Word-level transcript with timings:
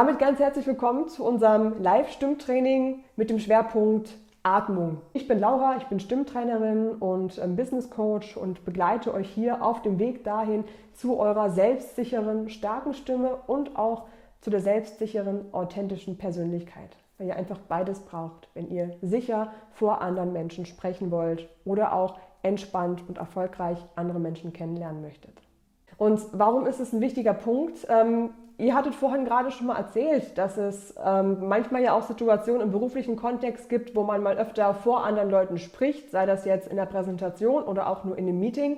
Damit 0.00 0.18
ganz 0.18 0.40
herzlich 0.40 0.66
willkommen 0.66 1.08
zu 1.10 1.22
unserem 1.22 1.82
Live-Stimmtraining 1.82 3.04
mit 3.16 3.28
dem 3.28 3.38
Schwerpunkt 3.38 4.16
Atmung. 4.42 5.02
Ich 5.12 5.28
bin 5.28 5.38
Laura, 5.38 5.76
ich 5.76 5.88
bin 5.88 6.00
Stimmtrainerin 6.00 6.92
und 6.92 7.36
ähm, 7.36 7.54
Business 7.54 7.90
Coach 7.90 8.34
und 8.34 8.64
begleite 8.64 9.12
euch 9.12 9.28
hier 9.28 9.62
auf 9.62 9.82
dem 9.82 9.98
Weg 9.98 10.24
dahin 10.24 10.64
zu 10.94 11.18
eurer 11.18 11.50
selbstsicheren, 11.50 12.48
starken 12.48 12.94
Stimme 12.94 13.40
und 13.46 13.76
auch 13.76 14.06
zu 14.40 14.48
der 14.48 14.60
selbstsicheren, 14.60 15.52
authentischen 15.52 16.16
Persönlichkeit. 16.16 16.96
Weil 17.18 17.26
ihr 17.26 17.36
einfach 17.36 17.58
beides 17.58 18.00
braucht, 18.00 18.48
wenn 18.54 18.70
ihr 18.70 18.96
sicher 19.02 19.52
vor 19.72 20.00
anderen 20.00 20.32
Menschen 20.32 20.64
sprechen 20.64 21.10
wollt 21.10 21.46
oder 21.66 21.92
auch 21.92 22.18
entspannt 22.42 23.04
und 23.06 23.18
erfolgreich 23.18 23.76
andere 23.96 24.18
Menschen 24.18 24.54
kennenlernen 24.54 25.02
möchtet. 25.02 25.42
Und 25.98 26.22
warum 26.32 26.64
ist 26.64 26.80
es 26.80 26.94
ein 26.94 27.02
wichtiger 27.02 27.34
Punkt? 27.34 27.86
Ihr 28.60 28.74
hattet 28.74 28.94
vorhin 28.94 29.24
gerade 29.24 29.50
schon 29.50 29.68
mal 29.68 29.78
erzählt, 29.78 30.36
dass 30.36 30.58
es 30.58 30.94
ähm, 31.02 31.48
manchmal 31.48 31.82
ja 31.82 31.94
auch 31.94 32.02
Situationen 32.02 32.60
im 32.60 32.70
beruflichen 32.70 33.16
Kontext 33.16 33.70
gibt, 33.70 33.96
wo 33.96 34.02
man 34.02 34.22
mal 34.22 34.36
öfter 34.36 34.74
vor 34.74 35.02
anderen 35.04 35.30
Leuten 35.30 35.56
spricht, 35.56 36.10
sei 36.10 36.26
das 36.26 36.44
jetzt 36.44 36.68
in 36.68 36.76
der 36.76 36.84
Präsentation 36.84 37.62
oder 37.62 37.88
auch 37.88 38.04
nur 38.04 38.18
in 38.18 38.28
einem 38.28 38.38
Meeting. 38.38 38.76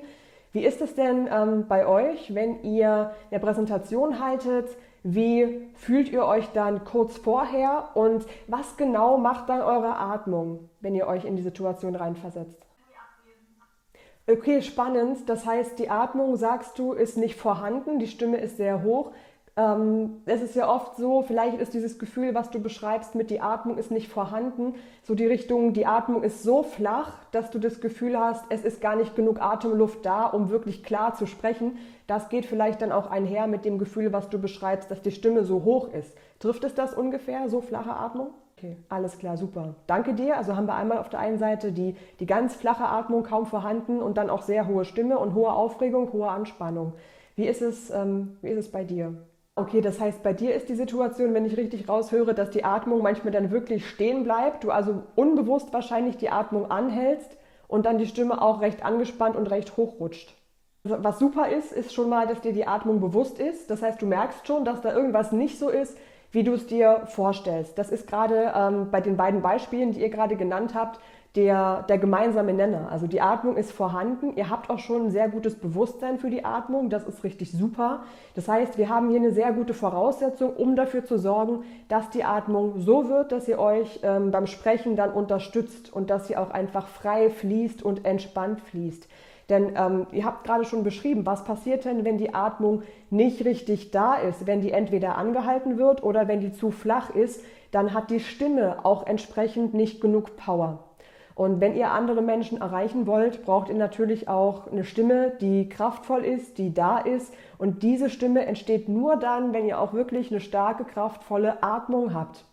Wie 0.53 0.65
ist 0.65 0.81
es 0.83 0.95
denn 0.95 1.29
ähm, 1.33 1.67
bei 1.67 1.85
euch, 1.85 2.33
wenn 2.33 2.63
ihr 2.63 3.13
eine 3.33 3.41
Präsentation 3.41 4.25
haltet? 4.25 4.69
Wie 5.03 5.67
fühlt 5.75 6.13
ihr 6.13 6.27
euch 6.27 6.49
dann 6.53 6.85
kurz 6.85 7.17
vorher 7.17 7.89
und 7.95 8.25
was 8.47 8.77
genau 8.77 9.19
macht 9.19 9.49
dann 9.49 9.63
eure 9.63 9.97
Atmung, 9.97 10.69
wenn 10.81 10.95
ihr 10.95 11.09
euch 11.09 11.25
in 11.25 11.35
die 11.35 11.43
Situation 11.43 11.97
reinversetzt? 11.97 12.65
Okay, 14.29 14.63
spannend. 14.63 15.29
Das 15.29 15.45
heißt, 15.45 15.81
die 15.81 15.91
Atmung, 15.91 16.37
sagst 16.37 16.79
du, 16.79 16.93
ist 16.93 17.17
nicht 17.17 17.35
vorhanden, 17.35 17.99
die 17.99 18.07
Stimme 18.07 18.37
ist 18.37 18.57
sehr 18.57 18.85
hoch. 18.85 19.11
Ähm, 19.55 20.23
es 20.25 20.41
ist 20.41 20.55
ja 20.55 20.67
oft 20.67 20.97
so, 20.97 21.21
vielleicht 21.23 21.59
ist 21.59 21.75
dieses 21.75 21.99
Gefühl, 21.99 22.35
was 22.35 22.51
du 22.51 22.59
beschreibst 22.59 23.15
mit 23.15 23.29
die 23.29 23.43
Atmung 23.43 23.77
ist 23.77 23.91
nicht 23.91 24.09
vorhanden, 24.09 24.77
so 25.03 25.15
die 25.15 25.27
Richtung, 25.27 25.75
die 25.75 25.85
Atmung 25.85 26.23
ist 26.23 26.43
so 26.43 26.63
flach, 26.63 27.19
dass 27.33 27.51
du 27.51 27.59
das 27.59 27.83
Gefühl 27.83 28.19
hast, 28.19 28.47
es 28.49 28.65
ist 28.65 28.81
gar 28.81 28.97
nicht 28.97 29.15
genug 29.15 29.43
Atemluft 29.43 30.07
da, 30.07 30.25
um 30.25 30.49
wirklich 30.49 30.83
klar 30.83 31.15
zu 31.15 31.27
sprechen. 31.27 31.77
Das 32.07 32.31
geht 32.31 32.47
vielleicht 32.47 32.81
dann 32.81 32.93
auch 32.93 33.11
einher 33.11 33.47
mit 33.47 33.67
dem 33.67 33.79
Gefühl, 33.79 34.13
was 34.13 34.31
du 34.31 34.39
beschreibst, 34.39 34.91
dass 34.91 35.03
die 35.03 35.11
Stimme 35.11 35.45
so 35.45 35.65
hoch 35.65 35.93
ist. 35.93 36.17
Trifft 36.39 36.65
es 36.65 36.75
das 36.75 36.95
ungefähr, 36.95 37.51
so 37.51 37.61
flache 37.61 37.95
Atmung? 37.95 38.29
Okay, 38.57 38.79
alles 38.89 39.19
klar, 39.19 39.37
super. 39.37 39.75
Danke 39.87 40.15
dir. 40.15 40.39
Also 40.39 40.57
haben 40.57 40.67
wir 40.67 40.77
einmal 40.77 40.99
auf 40.99 41.11
der 41.11 41.21
einen 41.21 41.39
Seite 41.39 41.73
die, 41.73 41.97
die 42.21 42.27
ganz 42.27 42.55
flache 42.55 42.85
Atmung 42.85 43.23
kaum 43.23 43.45
vorhanden 43.45 44.01
und 44.01 44.17
dann 44.17 44.31
auch 44.31 44.43
sehr 44.43 44.67
hohe 44.67 44.87
Stimme 44.87 45.19
und 45.19 45.35
hohe 45.35 45.53
Aufregung, 45.53 46.13
hohe 46.13 46.29
Anspannung. 46.29 46.95
Wie 47.35 47.47
ist 47.47 47.61
es, 47.61 47.91
ähm, 47.91 48.39
wie 48.41 48.49
ist 48.49 48.59
es 48.59 48.71
bei 48.71 48.85
dir? 48.85 49.15
Okay, 49.55 49.83
das 49.83 50.01
heißt, 50.01 50.23
bei 50.23 50.33
dir 50.33 50.55
ist 50.55 50.71
die 50.71 50.75
Situation, 50.75 51.35
wenn 51.35 51.45
ich 51.45 51.59
richtig 51.59 51.87
raushöre, 51.87 52.33
dass 52.33 52.51
die 52.51 52.65
Atmung 52.65 53.03
manchmal 53.03 53.33
dann 53.33 53.51
wirklich 53.51 53.87
stehen 53.87 54.25
bleibt, 54.25 54.65
du 54.65 54.71
also 54.71 55.03
unbewusst 55.15 55.73
wahrscheinlich 55.75 56.17
die 56.17 56.31
Atmung 56.31 56.71
anhältst 56.71 57.37
und 57.69 57.85
dann 57.85 57.99
die 57.99 58.07
Stimme 58.07 58.41
auch 58.41 58.63
recht 58.63 58.83
angespannt 58.83 59.37
und 59.37 59.51
recht 59.51 59.77
hochrutscht. 59.77 60.35
Also, 60.85 61.05
was 61.05 61.19
super 61.19 61.49
ist, 61.51 61.71
ist 61.71 61.93
schon 61.93 62.09
mal, 62.09 62.27
dass 62.27 62.41
dir 62.41 62.55
die 62.55 62.67
Atmung 62.67 63.01
bewusst 63.01 63.39
ist. 63.39 63.69
Das 63.71 63.83
heißt, 63.83 64.01
du 64.01 64.07
merkst 64.07 64.47
schon, 64.47 64.65
dass 64.65 64.81
da 64.81 64.95
irgendwas 64.95 65.33
nicht 65.33 65.59
so 65.59 65.69
ist, 65.69 65.99
wie 66.31 66.45
du 66.45 66.55
es 66.55 66.67
dir 66.67 67.03
vorstellst. 67.07 67.77
Das 67.79 67.91
ist 67.91 68.07
gerade 68.07 68.53
ähm, 68.57 68.91
bei 68.91 69.03
den 69.03 69.19
beiden 69.19 69.43
Beispielen, 69.43 69.93
die 69.93 70.01
ihr 70.01 70.09
gerade 70.09 70.37
genannt 70.37 70.75
habt, 70.75 70.99
der, 71.35 71.85
der 71.89 71.97
gemeinsame 71.97 72.53
Nenner. 72.53 72.89
Also 72.91 73.07
die 73.07 73.23
Atmung 73.23 73.57
ist 73.57 73.73
vorhanden. 73.73 74.37
Ihr 74.37 74.51
habt 74.51 74.69
auch 74.69 74.79
schon 74.79 75.07
ein 75.07 75.11
sehr 75.11 75.29
gutes 75.31 75.55
Bewusstsein 75.55 76.19
für 76.19 76.29
die 76.29 76.45
Atmung. 76.45 76.91
Das 76.91 77.05
ist 77.05 77.25
richtig 77.25 77.53
super. 77.53 78.03
Das 78.35 78.49
heißt, 78.49 78.77
wir 78.77 78.91
haben 78.91 79.09
hier 79.09 79.19
eine 79.19 79.33
sehr 79.33 79.53
gute 79.53 79.73
Voraussetzung, 79.73 80.55
um 80.55 80.77
dafür 80.77 81.07
zu 81.07 81.19
sorgen, 81.19 81.65
dass 81.89 82.11
die 82.11 82.25
Atmung 82.25 82.81
so 82.81 83.09
wird, 83.09 83.33
dass 83.33 83.49
ihr 83.49 83.59
euch 83.59 84.01
ähm, 84.03 84.31
beim 84.31 84.47
Sprechen 84.47 84.95
dann 84.95 85.11
unterstützt 85.11 85.91
und 85.91 86.11
dass 86.11 86.29
sie 86.29 86.37
auch 86.37 86.51
einfach 86.51 86.87
frei 86.87 87.31
fließt 87.31 87.83
und 87.83 88.05
entspannt 88.05 88.61
fließt. 88.61 89.09
Denn 89.49 89.73
ähm, 89.77 90.07
ihr 90.13 90.25
habt 90.25 90.45
gerade 90.45 90.65
schon 90.65 90.85
beschrieben, 90.85 91.25
was 91.25 91.45
passiert 91.45 91.87
denn, 91.87 92.05
wenn 92.05 92.19
die 92.19 92.35
Atmung 92.35 92.83
nicht 93.11 93.45
richtig 93.45 93.91
da 93.91 94.15
ist, 94.15 94.47
wenn 94.47 94.61
die 94.61 94.73
entweder 94.73 95.17
angehalten 95.17 95.79
wird 95.79 96.03
oder 96.03 96.29
wenn 96.29 96.41
die 96.41 96.53
zu 96.53 96.71
flach 96.71 97.11
ist, 97.11 97.43
dann 97.71 97.95
hat 97.95 98.11
die 98.11 98.21
Stimme 98.21 98.85
auch 98.85 99.07
entsprechend 99.07 99.75
nicht 99.75 100.01
genug 100.01 100.37
Power. 100.37 100.85
Und 101.35 101.61
wenn 101.61 101.75
ihr 101.75 101.91
andere 101.91 102.23
Menschen 102.23 102.61
erreichen 102.61 103.07
wollt, 103.07 103.45
braucht 103.45 103.69
ihr 103.69 103.75
natürlich 103.75 104.29
auch 104.29 104.71
eine 104.71 104.85
Stimme, 104.85 105.33
die 105.41 105.69
kraftvoll 105.69 106.25
ist, 106.25 106.59
die 106.59 106.75
da 106.75 106.99
ist. 106.99 107.33
Und 107.59 107.83
diese 107.83 108.11
Stimme 108.11 108.45
entsteht 108.47 108.89
nur 108.89 109.17
dann, 109.17 109.53
wenn 109.53 109.67
ihr 109.67 109.81
auch 109.81 109.93
wirklich 109.93 110.31
eine 110.31 110.41
starke, 110.41 110.85
kraftvolle 110.85 111.63
Atmung 111.63 112.15
habt. 112.15 112.45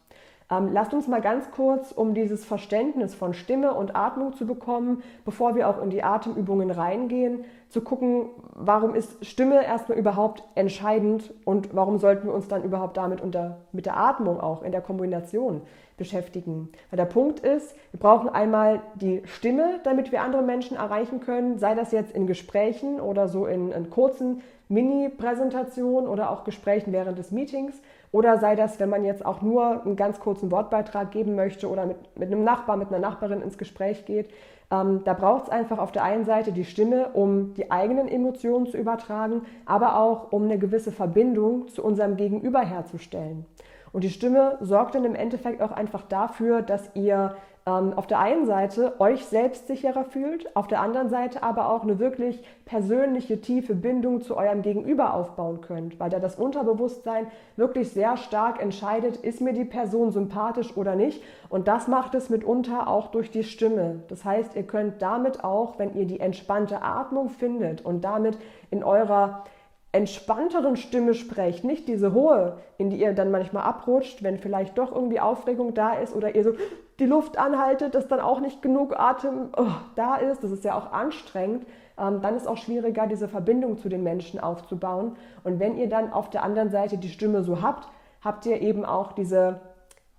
Ähm, 0.52 0.70
lasst 0.74 0.94
uns 0.94 1.08
mal 1.08 1.22
ganz 1.22 1.52
kurz, 1.52 1.92
um 1.92 2.16
dieses 2.16 2.44
Verständnis 2.44 3.14
von 3.14 3.34
Stimme 3.34 3.74
und 3.74 3.96
Atmung 3.96 4.34
zu 4.34 4.48
bekommen, 4.48 5.04
bevor 5.24 5.56
wir 5.56 5.70
auch 5.70 5.82
in 5.82 5.92
die 5.92 6.04
Atemübungen 6.04 6.72
reingehen, 6.72 7.46
zu 7.70 7.82
gucken, 7.82 8.30
warum 8.56 8.96
ist 8.96 9.24
Stimme 9.24 9.64
erstmal 9.64 10.00
überhaupt 10.00 10.44
entscheidend 10.56 11.32
und 11.46 11.76
warum 11.76 12.00
sollten 12.00 12.28
wir 12.28 12.34
uns 12.34 12.48
dann 12.48 12.64
überhaupt 12.64 12.98
damit 12.98 13.22
unter, 13.22 13.58
mit 13.72 13.86
der 13.86 13.98
Atmung 13.98 14.40
auch 14.40 14.64
in 14.64 14.72
der 14.72 14.82
Kombination 14.82 15.62
beschäftigen. 15.98 16.70
Weil 16.90 16.98
der 16.98 17.06
Punkt 17.06 17.42
ist, 17.42 17.76
wir 17.92 18.00
brauchen 18.00 18.30
einmal 18.30 18.82
die 18.96 19.22
Stimme, 19.26 19.80
damit 19.84 20.12
wir 20.12 20.24
andere 20.24 20.42
Menschen 20.42 20.78
erreichen 20.78 21.20
können, 21.20 21.60
sei 21.60 21.76
das 21.76 21.92
jetzt 21.92 22.16
in 22.16 22.26
Gesprächen 22.26 23.00
oder 23.00 23.28
so 23.28 23.46
in, 23.46 23.72
in 23.72 23.92
kurzen 23.92 24.42
Mini-Präsentationen 24.70 26.10
oder 26.10 26.32
auch 26.32 26.44
Gesprächen 26.44 26.92
während 26.94 27.20
des 27.20 27.32
Meetings. 27.32 27.80
Oder 28.12 28.38
sei 28.38 28.56
das, 28.56 28.80
wenn 28.80 28.90
man 28.90 29.04
jetzt 29.04 29.26
auch 29.26 29.42
nur 29.42 29.86
einen 29.86 29.96
ganz 29.96 30.20
kurzen 30.20 30.52
Wortbeitrag 30.52 31.12
geben 31.12 31.36
möchte 31.36 31.70
oder 31.70 31.86
mit, 31.86 31.98
mit 32.18 32.32
einem 32.32 32.44
Nachbar, 32.44 32.76
mit 32.76 32.88
einer 32.90 33.00
Nachbarin 33.00 33.42
ins 33.42 33.58
Gespräch 33.58 34.06
geht. 34.06 34.30
Ähm, 34.72 35.02
da 35.04 35.14
braucht 35.14 35.46
es 35.46 35.50
einfach 35.50 35.78
auf 35.78 35.92
der 35.92 36.04
einen 36.04 36.26
Seite 36.26 36.52
die 36.52 36.66
Stimme, 36.66 37.10
um 37.14 37.54
die 37.54 37.72
eigenen 37.72 38.08
Emotionen 38.08 38.68
zu 38.68 38.78
übertragen, 38.78 39.44
aber 39.66 40.00
auch 40.00 40.32
um 40.32 40.44
eine 40.44 40.58
gewisse 40.58 40.92
Verbindung 40.92 41.68
zu 41.68 41.84
unserem 41.84 42.18
Gegenüber 42.18 42.62
herzustellen. 42.62 43.46
Und 43.92 44.04
die 44.04 44.10
Stimme 44.10 44.58
sorgt 44.62 44.96
dann 44.96 45.06
im 45.06 45.16
Endeffekt 45.16 45.62
auch 45.62 45.72
einfach 45.72 46.04
dafür, 46.04 46.62
dass 46.62 46.92
ihr 46.94 47.36
ähm, 47.66 47.94
auf 47.94 48.08
der 48.08 48.20
einen 48.20 48.46
Seite 48.46 49.00
euch 49.00 49.26
selbstsicherer 49.26 50.04
fühlt, 50.04 50.56
auf 50.56 50.68
der 50.68 50.82
anderen 50.82 51.10
Seite 51.10 51.44
aber 51.44 51.70
auch 51.70 51.84
eine 51.84 52.00
wirklich 52.00 52.44
persönliche, 52.66 53.42
tiefe 53.42 53.76
Bindung 53.76 54.22
zu 54.22 54.38
eurem 54.38 54.62
Gegenüber 54.62 55.14
aufbauen 55.14 55.62
könnt, 55.62 56.00
weil 56.00 56.10
da 56.10 56.20
das 56.20 56.36
Unterbewusstsein 56.36 57.28
wirklich 57.56 57.92
sehr 57.92 58.18
stark 58.18 58.62
entscheidet, 58.62 59.18
ist 59.18 59.42
mir 59.42 59.54
die 59.54 59.66
Person 59.66 60.12
sympathisch 60.12 60.76
oder 60.78 60.96
nicht. 60.96 61.24
Und 61.50 61.68
das 61.68 61.88
macht 61.88 62.16
es 62.16 62.30
mitunter 62.30 62.88
auch 62.88 63.08
durch 63.08 63.32
die 63.32 63.44
Stimme. 63.44 64.04
Das 64.08 64.24
heißt, 64.24 64.56
ihr 64.56 64.64
könnt 64.64 65.02
damit 65.02 65.44
auch, 65.44 65.80
wenn 65.80 65.96
ihr 65.96 66.06
die 66.06 66.20
entspannte 66.20 66.82
Atmung 66.82 67.30
findet 67.30 67.84
und 67.84 68.04
damit 68.04 68.38
in 68.72 68.84
eurer 68.84 69.44
entspannteren 69.92 70.76
Stimme 70.76 71.16
sprecht, 71.16 71.64
nicht 71.64 71.88
diese 71.88 72.14
hohe, 72.14 72.58
in 72.78 72.92
die 72.92 72.98
ihr 72.98 73.14
dann 73.14 73.32
manchmal 73.32 73.64
abrutscht, 73.64 74.22
wenn 74.22 74.38
vielleicht 74.38 74.78
doch 74.78 74.92
irgendwie 74.94 75.20
Aufregung 75.20 75.74
da 75.74 75.94
ist 75.94 76.16
oder 76.16 76.36
ihr 76.36 76.44
so 76.44 76.52
die 77.00 77.06
Luft 77.06 77.38
anhaltet, 77.38 77.96
dass 77.96 78.08
dann 78.08 78.20
auch 78.20 78.42
nicht 78.42 78.62
genug 78.62 79.00
Atem 79.00 79.50
oh, 79.58 79.68
da 79.96 80.16
ist, 80.16 80.44
das 80.44 80.52
ist 80.52 80.64
ja 80.64 80.78
auch 80.78 80.92
anstrengend, 80.92 81.66
ähm, 81.98 82.22
dann 82.22 82.36
ist 82.36 82.48
auch 82.48 82.58
schwieriger, 82.58 83.08
diese 83.08 83.28
Verbindung 83.28 83.78
zu 83.78 83.90
den 83.90 84.04
Menschen 84.04 84.40
aufzubauen. 84.40 85.16
Und 85.44 85.60
wenn 85.60 85.78
ihr 85.78 85.90
dann 85.90 86.12
auf 86.12 86.30
der 86.30 86.44
anderen 86.44 86.70
Seite 86.70 86.98
die 86.98 87.10
Stimme 87.10 87.44
so 87.44 87.62
habt, 87.62 87.88
habt 88.22 88.46
ihr 88.46 88.62
eben 88.62 88.86
auch 88.86 89.14
diese 89.14 89.62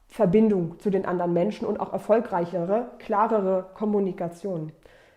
Verbindung 0.08 0.78
zu 0.80 0.90
den 0.90 1.06
anderen 1.06 1.32
Menschen 1.32 1.66
und 1.66 1.78
auch 1.78 1.92
erfolgreichere, 1.92 2.90
klarere 2.98 3.66
Kommunikation. 3.74 4.72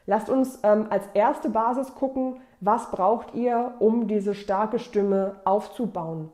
Lasst 0.05 0.29
uns 0.29 0.59
ähm, 0.63 0.87
als 0.89 1.07
erste 1.13 1.49
Basis 1.49 1.95
gucken, 1.95 2.41
was 2.59 2.91
braucht 2.91 3.33
ihr, 3.33 3.73
um 3.79 4.07
diese 4.07 4.33
starke 4.33 4.79
Stimme 4.79 5.35
aufzubauen. 5.45 6.29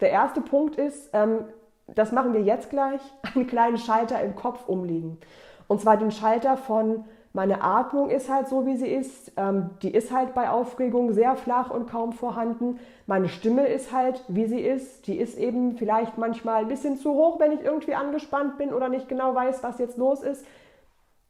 Der 0.00 0.10
erste 0.10 0.40
Punkt 0.40 0.76
ist, 0.76 1.10
ähm, 1.14 1.46
das 1.86 2.12
machen 2.12 2.32
wir 2.32 2.42
jetzt 2.42 2.70
gleich, 2.70 3.00
einen 3.34 3.46
kleinen 3.46 3.78
Schalter 3.78 4.20
im 4.22 4.34
Kopf 4.34 4.68
umlegen. 4.68 5.18
Und 5.66 5.80
zwar 5.80 5.96
den 5.96 6.10
Schalter 6.10 6.56
von 6.56 7.04
meine 7.36 7.62
Atmung 7.62 8.10
ist 8.10 8.30
halt 8.30 8.46
so, 8.46 8.64
wie 8.64 8.76
sie 8.76 8.86
ist. 8.86 9.32
Ähm, 9.36 9.70
die 9.82 9.90
ist 9.90 10.12
halt 10.12 10.34
bei 10.34 10.48
Aufregung 10.48 11.12
sehr 11.12 11.34
flach 11.34 11.68
und 11.68 11.90
kaum 11.90 12.12
vorhanden. 12.12 12.78
Meine 13.06 13.28
Stimme 13.28 13.66
ist 13.66 13.92
halt, 13.92 14.22
wie 14.28 14.46
sie 14.46 14.60
ist. 14.60 15.08
Die 15.08 15.16
ist 15.16 15.36
eben 15.36 15.76
vielleicht 15.76 16.16
manchmal 16.16 16.62
ein 16.62 16.68
bisschen 16.68 16.96
zu 16.96 17.12
hoch, 17.12 17.40
wenn 17.40 17.50
ich 17.50 17.60
irgendwie 17.60 17.96
angespannt 17.96 18.56
bin 18.56 18.72
oder 18.72 18.88
nicht 18.88 19.08
genau 19.08 19.34
weiß, 19.34 19.64
was 19.64 19.78
jetzt 19.78 19.98
los 19.98 20.22
ist. 20.22 20.46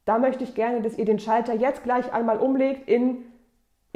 Da 0.04 0.18
möchte 0.18 0.44
ich 0.44 0.54
gerne, 0.54 0.82
dass 0.82 0.98
ihr 0.98 1.06
den 1.06 1.18
Schalter 1.18 1.54
jetzt 1.54 1.84
gleich 1.84 2.12
einmal 2.12 2.38
umlegt 2.38 2.86
in 2.86 3.24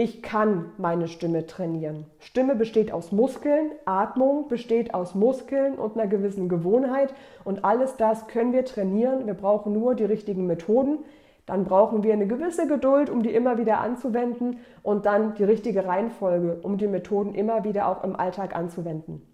ich 0.00 0.23
kann 0.23 0.71
meine 0.79 1.09
Stimme 1.09 1.47
trainieren. 1.47 2.06
Stimme 2.21 2.55
besteht 2.55 2.93
aus 2.93 3.11
Muskeln, 3.11 3.73
Atmung 3.85 4.47
besteht 4.47 4.95
aus 4.95 5.17
Muskeln 5.17 5.75
und 5.75 5.99
einer 5.99 6.06
gewissen 6.06 6.49
Gewohnheit 6.49 7.12
und 7.43 7.65
alles 7.65 7.97
das 7.97 8.29
können 8.29 8.53
wir 8.53 8.65
trainieren. 8.65 9.27
Wir 9.27 9.35
brauchen 9.35 9.73
nur 9.73 9.97
die 9.97 10.05
richtigen 10.05 10.47
Methoden. 10.47 11.00
Dann 11.47 11.65
brauchen 11.65 12.05
wir 12.05 12.12
eine 12.12 12.29
gewisse 12.29 12.69
Geduld, 12.69 13.11
um 13.11 13.25
die 13.25 13.35
immer 13.35 13.59
wieder 13.59 13.81
anzuwenden 13.81 14.61
und 14.85 15.05
dann 15.05 15.35
die 15.35 15.43
richtige 15.43 15.85
Reihenfolge, 15.85 16.61
um 16.62 16.79
die 16.79 16.87
Methoden 16.87 17.35
immer 17.35 17.65
wieder 17.65 17.89
auch 17.89 18.05
im 18.05 18.15
Alltag 18.15 18.55
anzuwenden. 18.55 19.27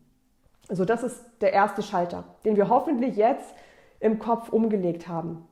Also 0.70 0.86
das 0.86 1.02
ist 1.02 1.22
der 1.42 1.52
erste 1.52 1.82
Schalter, 1.82 2.24
den 2.46 2.56
wir 2.56 2.70
hoffentlich 2.70 3.16
jetzt 3.16 3.54
im 4.00 4.18
Kopf 4.18 4.48
umgelegt 4.48 5.08
haben. 5.08 5.46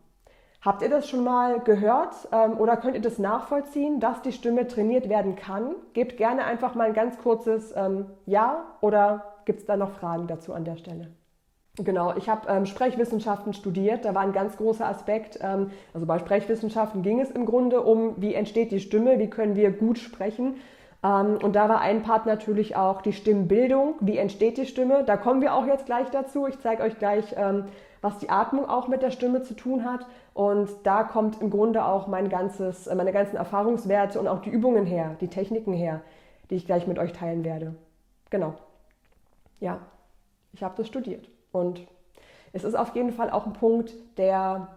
Habt 0.64 0.80
ihr 0.82 0.88
das 0.88 1.08
schon 1.08 1.24
mal 1.24 1.58
gehört 1.58 2.14
ähm, 2.30 2.56
oder 2.56 2.76
könnt 2.76 2.94
ihr 2.94 3.02
das 3.02 3.18
nachvollziehen, 3.18 3.98
dass 3.98 4.22
die 4.22 4.30
Stimme 4.30 4.68
trainiert 4.68 5.08
werden 5.08 5.34
kann? 5.34 5.74
Gebt 5.92 6.16
gerne 6.16 6.44
einfach 6.44 6.76
mal 6.76 6.86
ein 6.86 6.94
ganz 6.94 7.18
kurzes 7.18 7.74
ähm, 7.76 8.06
Ja 8.26 8.64
oder 8.80 9.24
gibt 9.44 9.58
es 9.58 9.66
da 9.66 9.76
noch 9.76 9.90
Fragen 9.90 10.28
dazu 10.28 10.54
an 10.54 10.64
der 10.64 10.76
Stelle? 10.76 11.08
Genau, 11.78 12.14
ich 12.16 12.28
habe 12.28 12.48
ähm, 12.48 12.66
Sprechwissenschaften 12.66 13.54
studiert. 13.54 14.04
Da 14.04 14.14
war 14.14 14.22
ein 14.22 14.32
ganz 14.32 14.56
großer 14.56 14.86
Aspekt. 14.86 15.38
Ähm, 15.42 15.70
also 15.94 16.06
bei 16.06 16.20
Sprechwissenschaften 16.20 17.02
ging 17.02 17.18
es 17.20 17.30
im 17.32 17.44
Grunde 17.44 17.80
um, 17.80 18.14
wie 18.18 18.34
entsteht 18.34 18.70
die 18.70 18.80
Stimme, 18.80 19.18
wie 19.18 19.30
können 19.30 19.56
wir 19.56 19.72
gut 19.72 19.98
sprechen. 19.98 20.56
Ähm, 21.02 21.38
und 21.42 21.56
da 21.56 21.68
war 21.68 21.80
ein 21.80 22.02
Part 22.02 22.26
natürlich 22.26 22.76
auch 22.76 23.02
die 23.02 23.12
Stimmbildung. 23.12 23.94
Wie 24.00 24.18
entsteht 24.18 24.58
die 24.58 24.66
Stimme? 24.66 25.02
Da 25.04 25.16
kommen 25.16 25.40
wir 25.40 25.54
auch 25.54 25.66
jetzt 25.66 25.86
gleich 25.86 26.08
dazu. 26.10 26.46
Ich 26.46 26.60
zeige 26.60 26.82
euch 26.82 26.98
gleich, 26.98 27.34
ähm, 27.36 27.64
was 28.02 28.18
die 28.18 28.28
Atmung 28.28 28.68
auch 28.68 28.88
mit 28.88 29.00
der 29.00 29.12
Stimme 29.12 29.42
zu 29.42 29.54
tun 29.54 29.84
hat. 29.84 30.06
Und 30.34 30.68
da 30.82 31.04
kommt 31.04 31.40
im 31.40 31.48
Grunde 31.48 31.84
auch 31.84 32.08
mein 32.08 32.28
ganzes, 32.28 32.86
äh, 32.86 32.94
meine 32.94 33.12
ganzen 33.12 33.36
Erfahrungswerte 33.36 34.20
und 34.20 34.28
auch 34.28 34.42
die 34.42 34.50
Übungen 34.50 34.84
her, 34.84 35.16
die 35.20 35.28
Techniken 35.28 35.72
her, 35.72 36.02
die 36.50 36.56
ich 36.56 36.66
gleich 36.66 36.86
mit 36.86 36.98
euch 36.98 37.12
teilen 37.12 37.44
werde. 37.44 37.74
Genau. 38.28 38.54
Ja, 39.60 39.78
ich 40.52 40.62
habe 40.62 40.74
das 40.76 40.88
studiert. 40.88 41.30
Und 41.52 41.86
es 42.52 42.64
ist 42.64 42.74
auf 42.74 42.94
jeden 42.94 43.12
Fall 43.12 43.30
auch 43.30 43.46
ein 43.46 43.52
Punkt, 43.52 43.94
der 44.18 44.68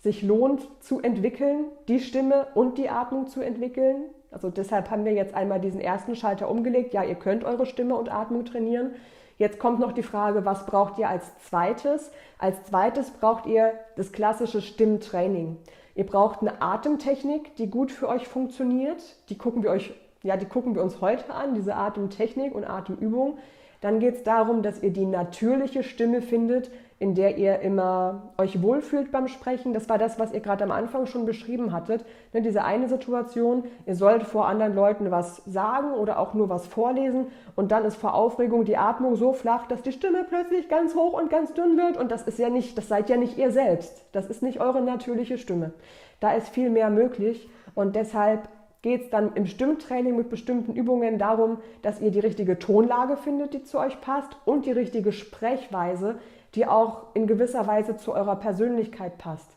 sich 0.00 0.22
lohnt 0.22 0.68
zu 0.82 1.00
entwickeln, 1.00 1.66
die 1.86 2.00
Stimme 2.00 2.48
und 2.54 2.78
die 2.78 2.90
Atmung 2.90 3.26
zu 3.26 3.40
entwickeln. 3.40 4.04
Also 4.30 4.50
deshalb 4.50 4.90
haben 4.90 5.04
wir 5.04 5.12
jetzt 5.12 5.34
einmal 5.34 5.60
diesen 5.60 5.80
ersten 5.80 6.14
Schalter 6.14 6.50
umgelegt. 6.50 6.92
Ja, 6.92 7.02
ihr 7.04 7.14
könnt 7.14 7.44
eure 7.44 7.66
Stimme 7.66 7.96
und 7.96 8.12
Atmung 8.12 8.44
trainieren. 8.44 8.92
Jetzt 9.38 9.60
kommt 9.60 9.78
noch 9.78 9.92
die 9.92 10.02
Frage, 10.02 10.44
was 10.44 10.66
braucht 10.66 10.98
ihr 10.98 11.08
als 11.08 11.38
zweites? 11.38 12.10
Als 12.38 12.64
zweites 12.64 13.12
braucht 13.12 13.46
ihr 13.46 13.72
das 13.96 14.10
klassische 14.10 14.60
Stimmtraining. 14.60 15.56
Ihr 15.94 16.06
braucht 16.06 16.40
eine 16.40 16.60
Atemtechnik, 16.60 17.54
die 17.54 17.70
gut 17.70 17.92
für 17.92 18.08
euch 18.08 18.26
funktioniert. 18.26 19.00
Die 19.28 19.38
gucken 19.38 19.62
wir 19.62 19.70
euch, 19.70 19.94
ja, 20.24 20.36
die 20.36 20.46
gucken 20.46 20.74
wir 20.74 20.82
uns 20.82 21.00
heute 21.00 21.32
an, 21.32 21.54
diese 21.54 21.76
Atemtechnik 21.76 22.52
und 22.52 22.64
Atemübung. 22.64 23.38
Dann 23.80 24.00
geht 24.00 24.16
es 24.16 24.22
darum, 24.24 24.62
dass 24.62 24.82
ihr 24.82 24.92
die 24.92 25.06
natürliche 25.06 25.84
Stimme 25.84 26.20
findet, 26.20 26.72
in 27.00 27.14
der 27.14 27.38
ihr 27.38 27.60
immer 27.60 28.32
euch 28.38 28.60
wohlfühlt 28.60 29.12
beim 29.12 29.28
Sprechen. 29.28 29.72
Das 29.72 29.88
war 29.88 29.98
das, 29.98 30.18
was 30.18 30.32
ihr 30.32 30.40
gerade 30.40 30.64
am 30.64 30.72
Anfang 30.72 31.06
schon 31.06 31.26
beschrieben 31.26 31.72
hattet. 31.72 32.04
Ne, 32.32 32.42
diese 32.42 32.64
eine 32.64 32.88
Situation, 32.88 33.64
ihr 33.86 33.94
sollt 33.94 34.24
vor 34.24 34.48
anderen 34.48 34.74
Leuten 34.74 35.10
was 35.10 35.42
sagen 35.46 35.92
oder 35.92 36.18
auch 36.18 36.34
nur 36.34 36.48
was 36.48 36.66
vorlesen 36.66 37.26
und 37.54 37.70
dann 37.70 37.84
ist 37.84 37.96
vor 37.96 38.14
Aufregung 38.14 38.64
die 38.64 38.76
Atmung 38.76 39.14
so 39.14 39.32
flach, 39.32 39.66
dass 39.66 39.82
die 39.82 39.92
Stimme 39.92 40.24
plötzlich 40.28 40.68
ganz 40.68 40.94
hoch 40.96 41.12
und 41.12 41.30
ganz 41.30 41.54
dünn 41.54 41.76
wird 41.76 41.96
und 41.96 42.10
das 42.10 42.22
ist 42.22 42.38
ja 42.38 42.50
nicht, 42.50 42.76
das 42.76 42.88
seid 42.88 43.08
ja 43.08 43.16
nicht 43.16 43.38
ihr 43.38 43.52
selbst. 43.52 44.04
Das 44.12 44.26
ist 44.26 44.42
nicht 44.42 44.60
eure 44.60 44.82
natürliche 44.82 45.38
Stimme. 45.38 45.72
Da 46.18 46.32
ist 46.32 46.48
viel 46.48 46.68
mehr 46.68 46.90
möglich 46.90 47.48
und 47.76 47.94
deshalb 47.94 48.48
geht 48.82 49.02
es 49.02 49.10
dann 49.10 49.34
im 49.34 49.46
Stimmtraining 49.46 50.16
mit 50.16 50.30
bestimmten 50.30 50.74
Übungen 50.74 51.18
darum, 51.18 51.58
dass 51.82 52.00
ihr 52.00 52.10
die 52.10 52.20
richtige 52.20 52.58
Tonlage 52.58 53.16
findet, 53.16 53.54
die 53.54 53.62
zu 53.64 53.78
euch 53.78 54.00
passt 54.00 54.36
und 54.44 54.66
die 54.66 54.72
richtige 54.72 55.12
Sprechweise, 55.12 56.18
die 56.58 56.66
auch 56.66 57.14
in 57.14 57.28
gewisser 57.28 57.68
Weise 57.68 57.96
zu 57.98 58.12
eurer 58.12 58.34
Persönlichkeit 58.34 59.16
passt. 59.16 59.56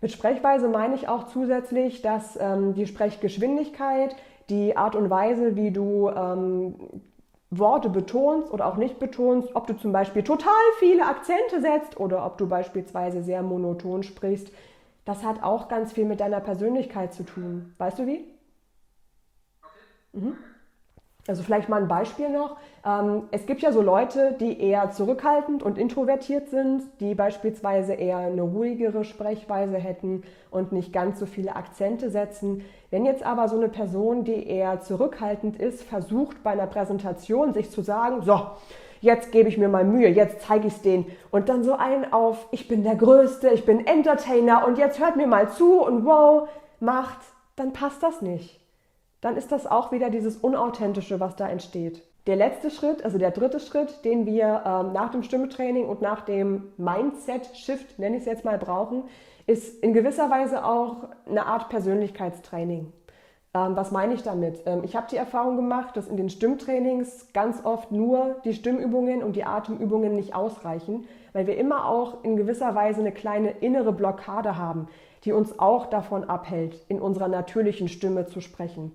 Mit 0.00 0.12
Sprechweise 0.12 0.68
meine 0.68 0.94
ich 0.94 1.08
auch 1.08 1.24
zusätzlich, 1.26 2.02
dass 2.02 2.38
ähm, 2.40 2.74
die 2.74 2.86
Sprechgeschwindigkeit, 2.86 4.14
die 4.48 4.76
Art 4.76 4.94
und 4.94 5.10
Weise, 5.10 5.56
wie 5.56 5.72
du 5.72 6.08
ähm, 6.08 6.76
Worte 7.50 7.88
betonst 7.88 8.52
oder 8.52 8.66
auch 8.66 8.76
nicht 8.76 9.00
betonst, 9.00 9.56
ob 9.56 9.66
du 9.66 9.76
zum 9.76 9.90
Beispiel 9.90 10.22
total 10.22 10.52
viele 10.78 11.04
Akzente 11.04 11.60
setzt 11.60 11.98
oder 11.98 12.24
ob 12.24 12.38
du 12.38 12.46
beispielsweise 12.46 13.24
sehr 13.24 13.42
monoton 13.42 14.04
sprichst, 14.04 14.52
das 15.04 15.24
hat 15.24 15.42
auch 15.42 15.66
ganz 15.66 15.92
viel 15.92 16.04
mit 16.04 16.20
deiner 16.20 16.40
Persönlichkeit 16.40 17.12
zu 17.12 17.24
tun. 17.24 17.74
Weißt 17.78 17.98
du 17.98 18.06
wie? 18.06 18.24
Mhm. 20.12 20.36
Also 21.28 21.42
vielleicht 21.42 21.68
mal 21.68 21.82
ein 21.82 21.88
Beispiel 21.88 22.28
noch. 22.28 22.56
Ähm, 22.84 23.24
es 23.32 23.46
gibt 23.46 23.60
ja 23.60 23.72
so 23.72 23.82
Leute, 23.82 24.36
die 24.38 24.60
eher 24.60 24.92
zurückhaltend 24.92 25.62
und 25.62 25.76
introvertiert 25.76 26.50
sind, 26.50 26.84
die 27.00 27.16
beispielsweise 27.16 27.94
eher 27.94 28.18
eine 28.18 28.42
ruhigere 28.42 29.04
Sprechweise 29.04 29.76
hätten 29.76 30.22
und 30.50 30.70
nicht 30.70 30.92
ganz 30.92 31.18
so 31.18 31.26
viele 31.26 31.56
Akzente 31.56 32.10
setzen. 32.10 32.64
Wenn 32.90 33.04
jetzt 33.04 33.24
aber 33.24 33.48
so 33.48 33.56
eine 33.56 33.68
Person, 33.68 34.22
die 34.22 34.46
eher 34.46 34.80
zurückhaltend 34.80 35.60
ist, 35.60 35.82
versucht 35.82 36.44
bei 36.44 36.50
einer 36.50 36.68
Präsentation 36.68 37.52
sich 37.52 37.70
zu 37.70 37.82
sagen, 37.82 38.22
so, 38.22 38.40
jetzt 39.00 39.32
gebe 39.32 39.48
ich 39.48 39.58
mir 39.58 39.68
mal 39.68 39.84
Mühe, 39.84 40.08
jetzt 40.08 40.42
zeige 40.42 40.68
ich 40.68 40.74
es 40.74 40.82
denen. 40.82 41.06
Und 41.32 41.48
dann 41.48 41.64
so 41.64 41.74
einen 41.74 42.12
auf, 42.12 42.46
ich 42.52 42.68
bin 42.68 42.84
der 42.84 42.94
Größte, 42.94 43.50
ich 43.50 43.66
bin 43.66 43.84
Entertainer 43.84 44.64
und 44.64 44.78
jetzt 44.78 45.00
hört 45.00 45.16
mir 45.16 45.26
mal 45.26 45.50
zu 45.50 45.82
und 45.82 46.04
wow, 46.04 46.48
macht, 46.78 47.18
dann 47.56 47.72
passt 47.72 48.04
das 48.04 48.22
nicht. 48.22 48.60
Dann 49.26 49.36
ist 49.36 49.50
das 49.50 49.66
auch 49.66 49.90
wieder 49.90 50.08
dieses 50.08 50.36
Unauthentische, 50.36 51.18
was 51.18 51.34
da 51.34 51.48
entsteht. 51.48 52.00
Der 52.28 52.36
letzte 52.36 52.70
Schritt, 52.70 53.04
also 53.04 53.18
der 53.18 53.32
dritte 53.32 53.58
Schritt, 53.58 54.04
den 54.04 54.24
wir 54.24 54.62
ähm, 54.64 54.92
nach 54.92 55.10
dem 55.10 55.24
Stimmetraining 55.24 55.88
und 55.88 56.00
nach 56.00 56.20
dem 56.20 56.68
Mindset-Shift, 56.76 57.98
nenne 57.98 58.18
ich 58.18 58.20
es 58.20 58.26
jetzt 58.26 58.44
mal, 58.44 58.56
brauchen, 58.56 59.02
ist 59.48 59.82
in 59.82 59.94
gewisser 59.94 60.30
Weise 60.30 60.64
auch 60.64 61.08
eine 61.28 61.44
Art 61.44 61.70
Persönlichkeitstraining. 61.70 62.92
Ähm, 63.52 63.74
was 63.74 63.90
meine 63.90 64.14
ich 64.14 64.22
damit? 64.22 64.62
Ähm, 64.64 64.82
ich 64.84 64.94
habe 64.94 65.08
die 65.10 65.16
Erfahrung 65.16 65.56
gemacht, 65.56 65.96
dass 65.96 66.06
in 66.06 66.16
den 66.16 66.30
Stimmtrainings 66.30 67.32
ganz 67.32 67.64
oft 67.64 67.90
nur 67.90 68.36
die 68.44 68.54
Stimmübungen 68.54 69.24
und 69.24 69.34
die 69.34 69.42
Atemübungen 69.42 70.14
nicht 70.14 70.36
ausreichen, 70.36 71.08
weil 71.32 71.48
wir 71.48 71.56
immer 71.56 71.88
auch 71.88 72.22
in 72.22 72.36
gewisser 72.36 72.76
Weise 72.76 73.00
eine 73.00 73.10
kleine 73.10 73.50
innere 73.50 73.92
Blockade 73.92 74.56
haben, 74.56 74.86
die 75.24 75.32
uns 75.32 75.58
auch 75.58 75.86
davon 75.86 76.22
abhält, 76.22 76.80
in 76.86 77.00
unserer 77.00 77.26
natürlichen 77.26 77.88
Stimme 77.88 78.26
zu 78.26 78.40
sprechen. 78.40 78.92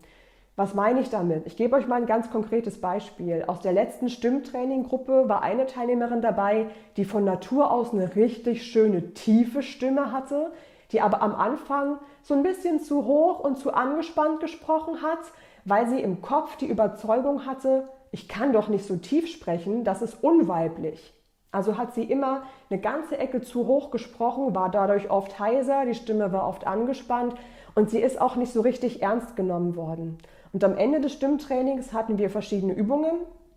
Was 0.61 0.75
meine 0.75 0.99
ich 0.99 1.09
damit? 1.09 1.47
Ich 1.47 1.57
gebe 1.57 1.75
euch 1.75 1.87
mal 1.87 1.95
ein 1.95 2.05
ganz 2.05 2.29
konkretes 2.29 2.79
Beispiel. 2.79 3.45
Aus 3.47 3.61
der 3.61 3.73
letzten 3.73 4.09
Stimmtraininggruppe 4.09 5.27
war 5.27 5.41
eine 5.41 5.65
Teilnehmerin 5.65 6.21
dabei, 6.21 6.67
die 6.97 7.03
von 7.03 7.23
Natur 7.23 7.71
aus 7.71 7.93
eine 7.93 8.15
richtig 8.15 8.67
schöne 8.67 9.15
tiefe 9.15 9.63
Stimme 9.63 10.11
hatte, 10.11 10.51
die 10.91 11.01
aber 11.01 11.23
am 11.23 11.33
Anfang 11.33 11.97
so 12.21 12.35
ein 12.35 12.43
bisschen 12.43 12.79
zu 12.79 13.05
hoch 13.05 13.39
und 13.39 13.57
zu 13.57 13.73
angespannt 13.73 14.39
gesprochen 14.39 15.01
hat, 15.01 15.17
weil 15.65 15.89
sie 15.89 15.99
im 15.99 16.21
Kopf 16.21 16.55
die 16.57 16.67
Überzeugung 16.67 17.47
hatte, 17.47 17.87
ich 18.11 18.27
kann 18.27 18.53
doch 18.53 18.67
nicht 18.67 18.85
so 18.85 18.97
tief 18.97 19.27
sprechen, 19.29 19.83
das 19.83 20.03
ist 20.03 20.23
unweiblich. 20.23 21.11
Also 21.51 21.79
hat 21.79 21.95
sie 21.95 22.03
immer 22.03 22.43
eine 22.69 22.79
ganze 22.79 23.17
Ecke 23.17 23.41
zu 23.41 23.65
hoch 23.65 23.89
gesprochen, 23.89 24.53
war 24.53 24.69
dadurch 24.69 25.09
oft 25.09 25.39
heiser, 25.39 25.85
die 25.87 25.95
Stimme 25.95 26.31
war 26.31 26.47
oft 26.47 26.67
angespannt 26.67 27.33
und 27.73 27.89
sie 27.89 27.99
ist 27.99 28.21
auch 28.21 28.35
nicht 28.35 28.53
so 28.53 28.61
richtig 28.61 29.01
ernst 29.01 29.35
genommen 29.35 29.75
worden. 29.75 30.19
Und 30.53 30.63
am 30.63 30.77
Ende 30.77 30.99
des 30.99 31.13
Stimmtrainings 31.13 31.93
hatten 31.93 32.17
wir 32.17 32.29
verschiedene 32.29 32.73
Übungen, 32.73 33.11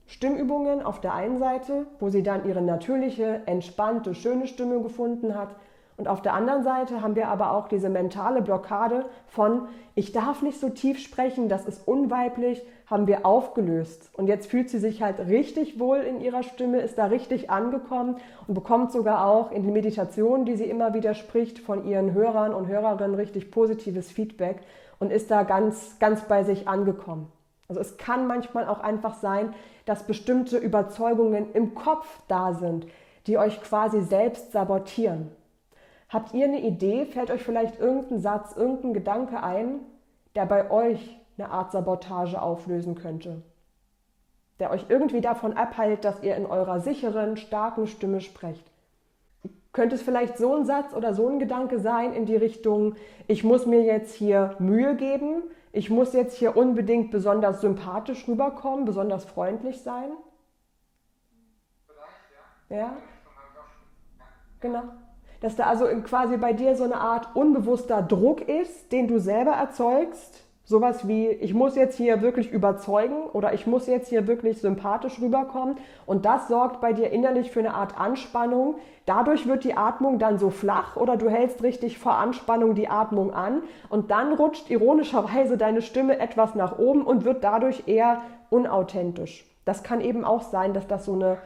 Stimmübungen 0.07 0.83
auf 0.83 1.01
der 1.01 1.15
einen 1.15 1.39
Seite, 1.39 1.87
wo 1.99 2.11
sie 2.11 2.23
dann 2.23 2.47
ihre 2.47 2.63
natürliche, 2.63 3.43
entspannte, 3.47 4.15
schöne 4.15 4.47
Stimme 4.47 4.81
gefunden 4.81 5.35
hat. 5.35 5.57
Und 5.97 6.09
auf 6.09 6.23
der 6.23 6.35
anderen 6.35 6.65
Seite 6.65 7.03
haben 7.03 7.15
wir 7.15 7.29
aber 7.29 7.53
auch 7.53 7.69
diese 7.69 7.89
mentale 7.89 8.43
Blockade 8.43 9.05
von, 9.29 9.69
ich 9.95 10.11
darf 10.11 10.43
nicht 10.43 10.59
so 10.59 10.69
tief 10.69 10.99
sprechen, 10.99 11.49
das 11.49 11.67
ist 11.67 11.87
unweiblich, 11.87 12.63
haben 12.87 13.07
wir 13.07 13.25
aufgelöst. 13.25 14.11
Und 14.13 14.27
jetzt 14.27 14.51
fühlt 14.51 14.69
sie 14.69 14.81
sich 14.81 15.03
halt 15.03 15.21
richtig 15.21 15.79
wohl 15.79 15.99
in 15.99 16.21
ihrer 16.21 16.43
Stimme, 16.43 16.81
ist 16.81 16.99
da 16.99 17.07
richtig 17.07 17.49
angekommen 17.49 18.17
und 18.49 18.55
bekommt 18.55 18.91
sogar 18.91 19.25
auch 19.25 19.53
in 19.53 19.63
den 19.63 19.73
Meditationen, 19.73 20.45
die 20.45 20.57
sie 20.57 20.65
immer 20.65 20.95
wieder 20.95 21.15
spricht, 21.15 21.61
von 21.61 21.87
ihren 21.87 22.13
Hörern 22.13 22.55
und 22.55 22.67
Hörerinnen 22.67 23.15
richtig 23.15 23.53
positives 23.53 24.11
Feedback 24.11 24.63
und 24.99 25.13
ist 25.13 25.31
da 25.31 25.43
ganz, 25.43 25.99
ganz 25.99 26.23
bei 26.23 26.45
sich 26.45 26.69
angekommen. 26.69 27.31
Also 27.69 27.81
es 27.81 27.97
kann 27.97 28.27
manchmal 28.27 28.69
auch 28.69 28.81
einfach 28.81 29.15
sein, 29.15 29.55
dass 29.85 30.07
bestimmte 30.07 30.59
Überzeugungen 30.59 31.53
im 31.53 31.75
Kopf 31.75 32.07
da 32.29 32.55
sind, 32.55 32.87
die 33.27 33.39
euch 33.39 33.61
quasi 33.63 34.03
selbst 34.03 34.53
sabotieren. 34.53 35.31
Habt 36.09 36.35
ihr 36.35 36.45
eine 36.45 36.61
Idee? 36.61 37.07
Fällt 37.07 37.31
euch 37.31 37.43
vielleicht 37.43 37.81
irgendein 37.81 38.21
Satz, 38.21 38.55
irgendein 38.55 38.95
Gedanke 38.95 39.43
ein, 39.43 39.81
der 40.35 40.47
bei 40.47 40.71
euch 40.71 41.19
eine 41.37 41.51
Art 41.51 41.73
Sabotage 41.73 42.41
auflösen 42.41 42.95
könnte? 42.95 43.43
Der 44.61 44.71
euch 44.71 44.87
irgendwie 44.89 45.21
davon 45.21 45.55
abhält, 45.55 46.05
dass 46.05 46.23
ihr 46.23 46.37
in 46.37 46.47
eurer 46.47 46.81
sicheren, 46.81 47.37
starken 47.37 47.87
Stimme 47.87 48.21
sprecht? 48.21 48.71
Könnte 49.75 49.97
es 49.97 50.03
vielleicht 50.03 50.39
so 50.39 50.55
ein 50.55 50.65
Satz 50.65 50.95
oder 50.95 51.13
so 51.13 51.29
ein 51.29 51.39
Gedanke 51.39 51.79
sein 51.79 52.15
in 52.15 52.25
die 52.25 52.37
Richtung, 52.37 52.95
ich 53.27 53.45
muss 53.45 53.67
mir 53.67 53.83
jetzt 53.83 54.15
hier 54.15 54.57
Mühe 54.59 54.97
geben, 54.97 55.43
ich 55.73 55.91
muss 55.91 56.15
jetzt 56.15 56.39
hier 56.39 56.57
unbedingt 56.57 57.11
besonders 57.11 57.61
sympathisch 57.61 58.27
rüberkommen, 58.27 58.87
besonders 58.87 59.27
freundlich 59.27 59.83
sein? 59.83 60.13
Ja? 62.71 62.77
ja? 62.77 62.97
Genau 64.61 64.85
dass 65.45 65.57
da 65.57 65.65
also 65.65 65.85
quasi 66.05 66.39
bei 66.39 66.55
dir 66.55 66.75
so 66.75 66.85
eine 66.85 66.97
Art 66.97 67.37
unbewusster 67.37 68.01
Druck 68.01 68.49
ist, 68.49 68.93
den 68.93 69.09
du 69.09 69.21
selber 69.21 69.51
erzeugst, 69.51 70.44
Sowas 70.67 71.07
wie, 71.07 71.29
ich 71.29 71.53
muss 71.53 71.77
jetzt 71.77 71.99
hier 71.99 72.23
wirklich 72.23 72.51
überzeugen 72.51 73.25
oder 73.35 73.53
ich 73.53 73.67
muss 73.67 73.87
jetzt 73.87 74.09
hier 74.09 74.27
wirklich 74.27 74.63
sympathisch 74.63 75.21
rüberkommen. 75.21 75.77
Und 76.07 76.25
das 76.25 76.49
sorgt 76.49 76.81
bei 76.81 76.95
dir 76.95 77.11
innerlich 77.11 77.51
für 77.51 77.61
eine 77.61 77.75
Art 77.75 78.01
Anspannung. 78.01 78.77
Dadurch 79.05 79.47
wird 79.47 79.65
die 79.65 79.77
Atmung 79.77 80.19
dann 80.19 80.39
so 80.39 80.49
flach 80.49 80.97
oder 80.97 81.19
du 81.19 81.29
hältst 81.29 81.63
richtig 81.63 81.99
vor 81.99 82.15
Anspannung 82.15 82.75
die 82.75 82.89
Atmung 82.89 83.35
an. 83.35 83.63
Und 83.91 84.11
dann 84.11 84.33
rutscht 84.33 84.71
ironischerweise 84.71 85.59
deine 85.59 85.83
Stimme 85.83 86.19
etwas 86.19 86.55
nach 86.55 86.79
oben 86.79 87.03
und 87.03 87.27
wird 87.27 87.45
dadurch 87.45 87.83
eher 87.87 88.23
unauthentisch. 88.49 89.45
Das 89.67 89.83
kann 89.83 90.01
eben 90.01 90.25
auch 90.25 90.43
sein, 90.43 90.73
dass 90.73 90.87
das 90.87 91.05
so 91.05 91.13
eine 91.13 91.39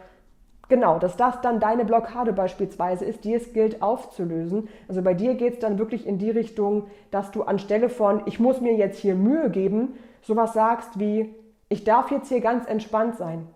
Genau, 0.69 0.99
dass 0.99 1.17
das 1.17 1.41
dann 1.41 1.61
deine 1.61 1.87
Blockade 1.87 2.35
beispielsweise 2.35 3.07
ist, 3.07 3.25
die 3.25 3.35
es 3.35 3.55
gilt 3.55 3.81
aufzulösen. 3.81 4.69
Also 4.87 5.03
bei 5.03 5.15
dir 5.15 5.35
geht 5.35 5.55
es 5.55 5.59
dann 5.61 5.79
wirklich 5.79 6.07
in 6.07 6.19
die 6.19 6.31
Richtung, 6.31 6.89
dass 7.11 7.31
du 7.31 7.43
anstelle 7.43 7.89
von, 7.89 8.23
ich 8.27 8.39
muss 8.39 8.61
mir 8.61 8.75
jetzt 8.75 8.99
hier 8.99 9.15
Mühe 9.15 9.49
geben, 9.49 9.95
sowas 10.21 10.53
sagst 10.53 10.99
wie, 10.99 11.35
ich 11.71 11.85
darf 11.85 12.11
jetzt 12.11 12.29
hier 12.29 12.41
ganz 12.41 12.67
entspannt 12.67 13.17
sein. 13.17 13.47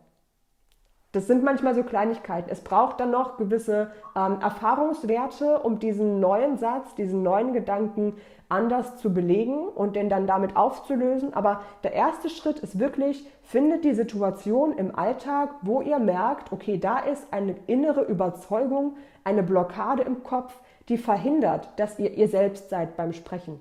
Das 1.12 1.26
sind 1.26 1.44
manchmal 1.44 1.74
so 1.74 1.82
Kleinigkeiten. 1.82 2.48
Es 2.50 2.62
braucht 2.62 2.98
dann 2.98 3.10
noch 3.10 3.36
gewisse 3.36 3.92
ähm, 4.16 4.38
Erfahrungswerte, 4.40 5.58
um 5.58 5.78
diesen 5.78 6.20
neuen 6.20 6.56
Satz, 6.56 6.94
diesen 6.94 7.22
neuen 7.22 7.52
Gedanken 7.52 8.14
anders 8.48 8.96
zu 8.96 9.12
belegen 9.12 9.68
und 9.68 9.94
den 9.94 10.08
dann 10.08 10.26
damit 10.26 10.56
aufzulösen. 10.56 11.34
Aber 11.34 11.60
der 11.82 11.92
erste 11.92 12.30
Schritt 12.30 12.60
ist 12.60 12.78
wirklich, 12.78 13.26
findet 13.42 13.84
die 13.84 13.94
Situation 13.94 14.72
im 14.72 14.94
Alltag, 14.94 15.50
wo 15.60 15.82
ihr 15.82 15.98
merkt, 15.98 16.50
okay, 16.50 16.78
da 16.78 16.98
ist 16.98 17.30
eine 17.30 17.56
innere 17.66 18.02
Überzeugung, 18.04 18.96
eine 19.22 19.42
Blockade 19.42 20.02
im 20.02 20.22
Kopf, 20.22 20.58
die 20.88 20.96
verhindert, 20.96 21.68
dass 21.76 21.98
ihr 21.98 22.12
ihr 22.14 22.28
selbst 22.28 22.70
seid 22.70 22.96
beim 22.96 23.12
Sprechen. 23.12 23.60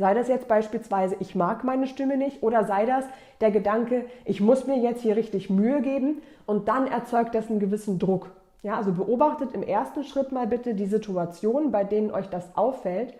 Sei 0.00 0.14
das 0.14 0.28
jetzt 0.28 0.48
beispielsweise, 0.48 1.14
ich 1.20 1.34
mag 1.34 1.62
meine 1.62 1.86
Stimme 1.86 2.16
nicht 2.16 2.42
oder 2.42 2.64
sei 2.64 2.86
das 2.86 3.04
der 3.42 3.50
Gedanke, 3.50 4.06
ich 4.24 4.40
muss 4.40 4.66
mir 4.66 4.78
jetzt 4.78 5.02
hier 5.02 5.14
richtig 5.14 5.50
Mühe 5.50 5.82
geben 5.82 6.22
und 6.46 6.68
dann 6.68 6.86
erzeugt 6.86 7.34
das 7.34 7.50
einen 7.50 7.60
gewissen 7.60 7.98
Druck. 7.98 8.30
Ja, 8.62 8.78
also 8.78 8.92
beobachtet 8.92 9.52
im 9.52 9.62
ersten 9.62 10.04
Schritt 10.04 10.32
mal 10.32 10.46
bitte 10.46 10.72
die 10.72 10.86
Situationen, 10.86 11.70
bei 11.70 11.84
denen 11.84 12.10
euch 12.12 12.30
das 12.30 12.56
auffällt, 12.56 13.12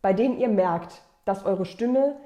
bei 0.00 0.14
denen 0.14 0.38
ihr 0.38 0.48
merkt, 0.48 1.02
dass 1.26 1.44
eure 1.44 1.66
Stimme 1.66 2.16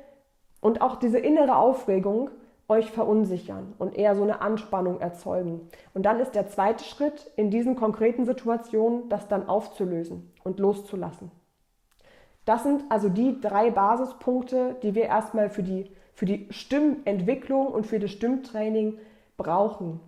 und 0.60 0.82
auch 0.82 1.00
diese 1.00 1.18
innere 1.18 1.56
Aufregung 1.56 2.30
euch 2.68 2.92
verunsichern 2.92 3.74
und 3.78 3.98
eher 3.98 4.14
so 4.14 4.22
eine 4.22 4.40
Anspannung 4.40 5.00
erzeugen. 5.00 5.62
Und 5.94 6.06
dann 6.06 6.20
ist 6.20 6.36
der 6.36 6.46
zweite 6.46 6.84
Schritt 6.84 7.28
in 7.34 7.50
diesen 7.50 7.74
konkreten 7.74 8.24
Situationen, 8.24 9.08
das 9.08 9.26
dann 9.26 9.48
aufzulösen 9.48 10.32
und 10.44 10.60
loszulassen. 10.60 11.32
Das 12.46 12.62
sind 12.62 12.84
also 12.88 13.10
die 13.10 13.40
drei 13.40 13.70
Basispunkte, 13.70 14.76
die 14.82 14.94
wir 14.94 15.04
erstmal 15.04 15.50
für 15.50 15.62
die, 15.62 15.90
für 16.14 16.24
die 16.24 16.46
Stimmentwicklung 16.50 17.66
und 17.66 17.86
für 17.86 17.98
das 17.98 18.12
Stimmtraining 18.12 18.98
brauchen. 19.36 20.00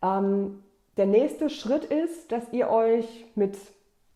Ähm, 0.00 0.62
der 0.96 1.06
nächste 1.06 1.50
Schritt 1.50 1.84
ist, 1.84 2.32
dass 2.32 2.52
ihr 2.52 2.70
euch 2.70 3.26
mit 3.34 3.58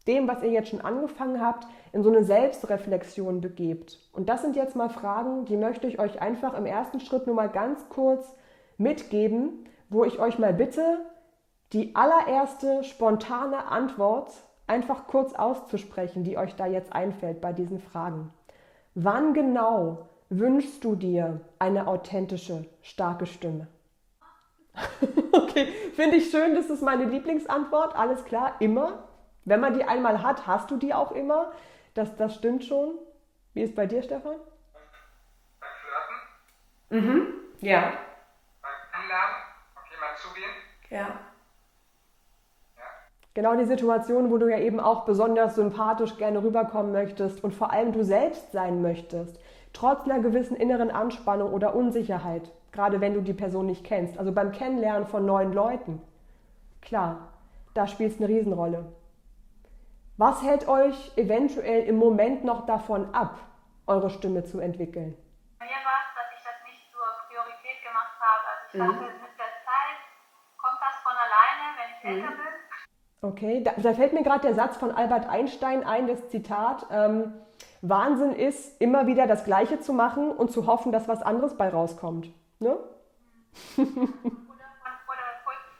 dem, 0.06 0.28
was 0.28 0.42
ihr 0.42 0.50
jetzt 0.50 0.68
schon 0.68 0.80
angefangen 0.80 1.40
habt, 1.40 1.66
in 1.92 2.04
so 2.04 2.10
eine 2.10 2.22
Selbstreflexion 2.22 3.40
begebt. 3.40 3.98
Und 4.12 4.28
das 4.28 4.42
sind 4.42 4.54
jetzt 4.54 4.76
mal 4.76 4.88
Fragen, 4.88 5.44
die 5.46 5.56
möchte 5.56 5.88
ich 5.88 5.98
euch 5.98 6.22
einfach 6.22 6.54
im 6.54 6.66
ersten 6.66 7.00
Schritt 7.00 7.26
nur 7.26 7.34
mal 7.34 7.48
ganz 7.48 7.88
kurz 7.88 8.36
mitgeben, 8.78 9.64
wo 9.88 10.04
ich 10.04 10.20
euch 10.20 10.38
mal 10.38 10.54
bitte, 10.54 11.00
die 11.72 11.96
allererste 11.96 12.84
spontane 12.84 13.66
Antwort 13.66 14.30
einfach 14.66 15.06
kurz 15.06 15.32
auszusprechen, 15.34 16.24
die 16.24 16.38
euch 16.38 16.54
da 16.56 16.66
jetzt 16.66 16.92
einfällt 16.92 17.40
bei 17.40 17.52
diesen 17.52 17.80
Fragen. 17.80 18.32
Wann 18.94 19.34
genau 19.34 20.08
wünschst 20.28 20.82
du 20.84 20.96
dir 20.96 21.40
eine 21.58 21.86
authentische, 21.86 22.64
starke 22.82 23.26
Stimme? 23.26 23.68
okay, 25.32 25.66
finde 25.94 26.16
ich 26.16 26.30
schön, 26.30 26.54
das 26.54 26.70
ist 26.70 26.82
meine 26.82 27.04
Lieblingsantwort. 27.04 27.94
Alles 27.94 28.24
klar, 28.24 28.56
immer. 28.60 29.04
Wenn 29.44 29.60
man 29.60 29.74
die 29.74 29.84
einmal 29.84 30.22
hat, 30.22 30.46
hast 30.46 30.70
du 30.70 30.76
die 30.76 30.92
auch 30.92 31.12
immer. 31.12 31.52
Das, 31.94 32.14
das 32.16 32.34
stimmt 32.34 32.64
schon. 32.64 32.98
Wie 33.54 33.62
ist 33.62 33.74
bei 33.74 33.86
dir, 33.86 34.02
Stefan? 34.02 34.36
Beim 35.60 35.70
Flirten. 36.90 37.06
Mhm, 37.06 37.26
ja. 37.60 37.92
Beim 38.60 39.02
Anlernen, 39.02 39.36
auf 39.74 39.90
jemanden 39.90 40.16
zugehen. 40.18 40.50
Ja. 40.90 41.20
Genau 43.36 43.54
die 43.54 43.66
Situation, 43.66 44.30
wo 44.30 44.38
du 44.38 44.50
ja 44.50 44.56
eben 44.56 44.80
auch 44.80 45.04
besonders 45.04 45.56
sympathisch 45.56 46.16
gerne 46.16 46.42
rüberkommen 46.42 46.90
möchtest 46.90 47.44
und 47.44 47.54
vor 47.54 47.70
allem 47.70 47.92
du 47.92 48.02
selbst 48.02 48.50
sein 48.50 48.80
möchtest, 48.80 49.38
trotz 49.74 50.04
einer 50.04 50.20
gewissen 50.20 50.56
inneren 50.56 50.90
Anspannung 50.90 51.52
oder 51.52 51.74
Unsicherheit, 51.74 52.50
gerade 52.72 53.02
wenn 53.02 53.12
du 53.12 53.20
die 53.20 53.34
Person 53.34 53.66
nicht 53.66 53.84
kennst. 53.84 54.16
Also 54.16 54.32
beim 54.32 54.52
Kennenlernen 54.52 55.06
von 55.06 55.26
neuen 55.26 55.52
Leuten. 55.52 56.00
Klar, 56.80 57.28
da 57.74 57.86
spielt 57.86 58.12
es 58.12 58.18
eine 58.18 58.28
Riesenrolle. 58.28 58.90
Was 60.16 60.42
hält 60.42 60.66
euch 60.66 61.12
eventuell 61.18 61.82
im 61.82 61.96
Moment 61.96 62.42
noch 62.42 62.64
davon 62.64 63.14
ab, 63.14 63.36
eure 63.86 64.08
Stimme 64.08 64.44
zu 64.44 64.60
entwickeln? 64.60 65.14
Bei 65.58 65.66
mir 65.66 65.72
war 65.84 66.00
es, 66.00 66.14
dass 66.16 66.38
ich 66.38 66.42
das 66.42 66.56
nicht 66.64 66.90
zur 66.90 67.04
Priorität 67.28 67.84
gemacht 67.84 68.16
habe. 68.18 68.44
Also 68.48 68.64
ich 68.72 68.80
mhm. 68.80 69.04
dachte, 69.04 69.20
mit 69.20 69.36
der 69.36 69.52
Zeit 69.60 70.00
kommt 70.56 70.80
das 70.80 70.96
von 71.04 71.12
alleine, 71.12 71.76
wenn 71.76 71.88
ich 71.92 72.02
mhm. 72.02 72.24
älter 72.24 72.36
bin. 72.42 72.45
Okay, 73.22 73.62
da, 73.62 73.72
da 73.76 73.94
fällt 73.94 74.12
mir 74.12 74.22
gerade 74.22 74.42
der 74.42 74.54
Satz 74.54 74.76
von 74.76 74.90
Albert 74.90 75.28
Einstein 75.28 75.84
ein, 75.84 76.06
das 76.06 76.28
Zitat. 76.28 76.86
Ähm, 76.90 77.32
Wahnsinn 77.82 78.32
ist, 78.32 78.80
immer 78.80 79.06
wieder 79.06 79.26
das 79.26 79.44
Gleiche 79.44 79.80
zu 79.80 79.92
machen 79.92 80.30
und 80.30 80.50
zu 80.50 80.66
hoffen, 80.66 80.92
dass 80.92 81.08
was 81.08 81.22
anderes 81.22 81.56
bei 81.56 81.68
rauskommt. 81.68 82.30
Ne? 82.58 82.70
oder, 83.76 83.86
von, 83.86 83.86
oder 83.86 85.26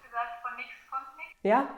gesagt, 0.02 0.32
von 0.42 0.56
nichts 0.56 0.72
kommt 0.90 1.16
nichts. 1.18 1.38
Ja. 1.42 1.68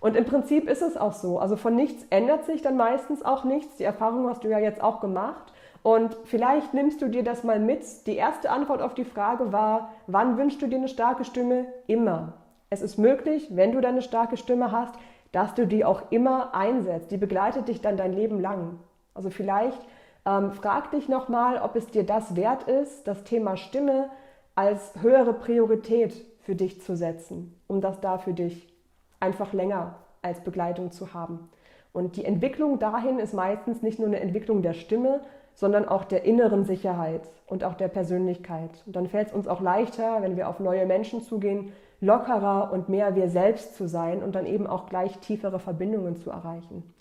Und 0.00 0.16
im 0.16 0.26
Prinzip 0.26 0.68
ist 0.68 0.82
es 0.82 0.96
auch 0.96 1.14
so. 1.14 1.38
Also 1.38 1.56
von 1.56 1.74
nichts 1.74 2.04
ändert 2.10 2.44
sich 2.44 2.60
dann 2.60 2.76
meistens 2.76 3.22
auch 3.22 3.44
nichts. 3.44 3.76
Die 3.76 3.84
Erfahrung 3.84 4.28
hast 4.28 4.44
du 4.44 4.48
ja 4.48 4.58
jetzt 4.58 4.82
auch 4.82 5.00
gemacht. 5.00 5.52
Und 5.82 6.16
vielleicht 6.24 6.74
nimmst 6.74 7.00
du 7.00 7.08
dir 7.08 7.24
das 7.24 7.44
mal 7.44 7.58
mit. 7.58 8.06
Die 8.06 8.16
erste 8.16 8.50
Antwort 8.50 8.82
auf 8.82 8.94
die 8.94 9.04
Frage 9.04 9.52
war, 9.52 9.92
wann 10.06 10.36
wünschst 10.36 10.60
du 10.60 10.66
dir 10.66 10.76
eine 10.76 10.88
starke 10.88 11.24
Stimme? 11.24 11.66
Immer. 11.86 12.34
Es 12.70 12.82
ist 12.82 12.98
möglich, 12.98 13.48
wenn 13.50 13.72
du 13.72 13.80
deine 13.80 14.02
starke 14.02 14.36
Stimme 14.36 14.72
hast, 14.72 14.94
dass 15.32 15.54
du 15.54 15.66
die 15.66 15.84
auch 15.84 16.10
immer 16.10 16.54
einsetzt. 16.54 17.10
Die 17.10 17.16
begleitet 17.16 17.68
dich 17.68 17.80
dann 17.80 17.96
dein 17.96 18.12
Leben 18.12 18.40
lang. 18.40 18.78
Also 19.14 19.30
vielleicht 19.30 19.80
ähm, 20.26 20.52
frag 20.52 20.90
dich 20.90 21.08
nochmal, 21.08 21.58
ob 21.58 21.76
es 21.76 21.86
dir 21.88 22.04
das 22.04 22.36
wert 22.36 22.64
ist, 22.64 23.06
das 23.06 23.24
Thema 23.24 23.56
Stimme 23.56 24.10
als 24.54 24.92
höhere 25.00 25.32
Priorität 25.32 26.14
für 26.40 26.54
dich 26.54 26.82
zu 26.82 26.96
setzen, 26.96 27.58
um 27.66 27.80
das 27.80 28.00
da 28.00 28.18
für 28.18 28.32
dich 28.32 28.72
einfach 29.20 29.52
länger 29.52 29.96
als 30.22 30.40
Begleitung 30.40 30.90
zu 30.90 31.14
haben. 31.14 31.50
Und 31.92 32.16
die 32.16 32.24
Entwicklung 32.24 32.78
dahin 32.78 33.18
ist 33.18 33.34
meistens 33.34 33.82
nicht 33.82 33.98
nur 33.98 34.08
eine 34.08 34.20
Entwicklung 34.20 34.62
der 34.62 34.72
Stimme, 34.72 35.20
sondern 35.54 35.86
auch 35.86 36.04
der 36.04 36.24
inneren 36.24 36.64
Sicherheit 36.64 37.22
und 37.46 37.62
auch 37.62 37.74
der 37.74 37.88
Persönlichkeit. 37.88 38.82
Und 38.86 38.96
dann 38.96 39.08
fällt 39.08 39.28
es 39.28 39.34
uns 39.34 39.46
auch 39.46 39.60
leichter, 39.60 40.20
wenn 40.20 40.36
wir 40.36 40.48
auf 40.48 40.58
neue 40.58 40.86
Menschen 40.86 41.22
zugehen, 41.22 41.72
lockerer 42.04 42.70
und 42.72 42.88
mehr 42.88 43.14
wir 43.16 43.28
selbst 43.28 43.76
zu 43.76 43.88
sein 43.88 44.22
und 44.22 44.34
dann 44.34 44.46
eben 44.46 44.66
auch 44.66 44.86
gleich 44.86 45.18
tiefere 45.18 45.58
Verbindungen 45.58 46.16
zu 46.16 46.30
erreichen. 46.30 46.94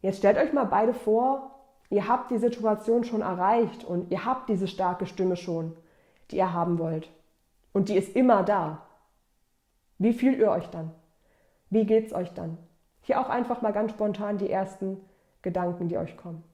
Jetzt 0.00 0.18
stellt 0.18 0.38
euch 0.38 0.52
mal 0.52 0.64
beide 0.64 0.94
vor, 0.94 1.50
ihr 1.90 2.08
habt 2.08 2.30
die 2.30 2.38
Situation 2.38 3.04
schon 3.04 3.20
erreicht 3.20 3.84
und 3.84 4.10
ihr 4.10 4.24
habt 4.24 4.48
diese 4.48 4.68
starke 4.68 5.06
Stimme 5.06 5.36
schon, 5.36 5.76
die 6.30 6.36
ihr 6.36 6.52
haben 6.52 6.78
wollt. 6.78 7.10
Und 7.72 7.88
die 7.88 7.96
ist 7.96 8.14
immer 8.16 8.42
da. 8.42 8.82
Wie 9.98 10.12
fühlt 10.12 10.38
ihr 10.38 10.50
euch 10.50 10.68
dann? 10.70 10.92
Wie 11.70 11.86
geht's 11.86 12.12
euch 12.12 12.32
dann? 12.34 12.58
Hier 13.02 13.20
auch 13.20 13.28
einfach 13.28 13.62
mal 13.62 13.72
ganz 13.72 13.92
spontan 13.92 14.38
die 14.38 14.50
ersten 14.50 15.00
Gedanken, 15.42 15.88
die 15.88 15.98
euch 15.98 16.16
kommen. 16.16 16.44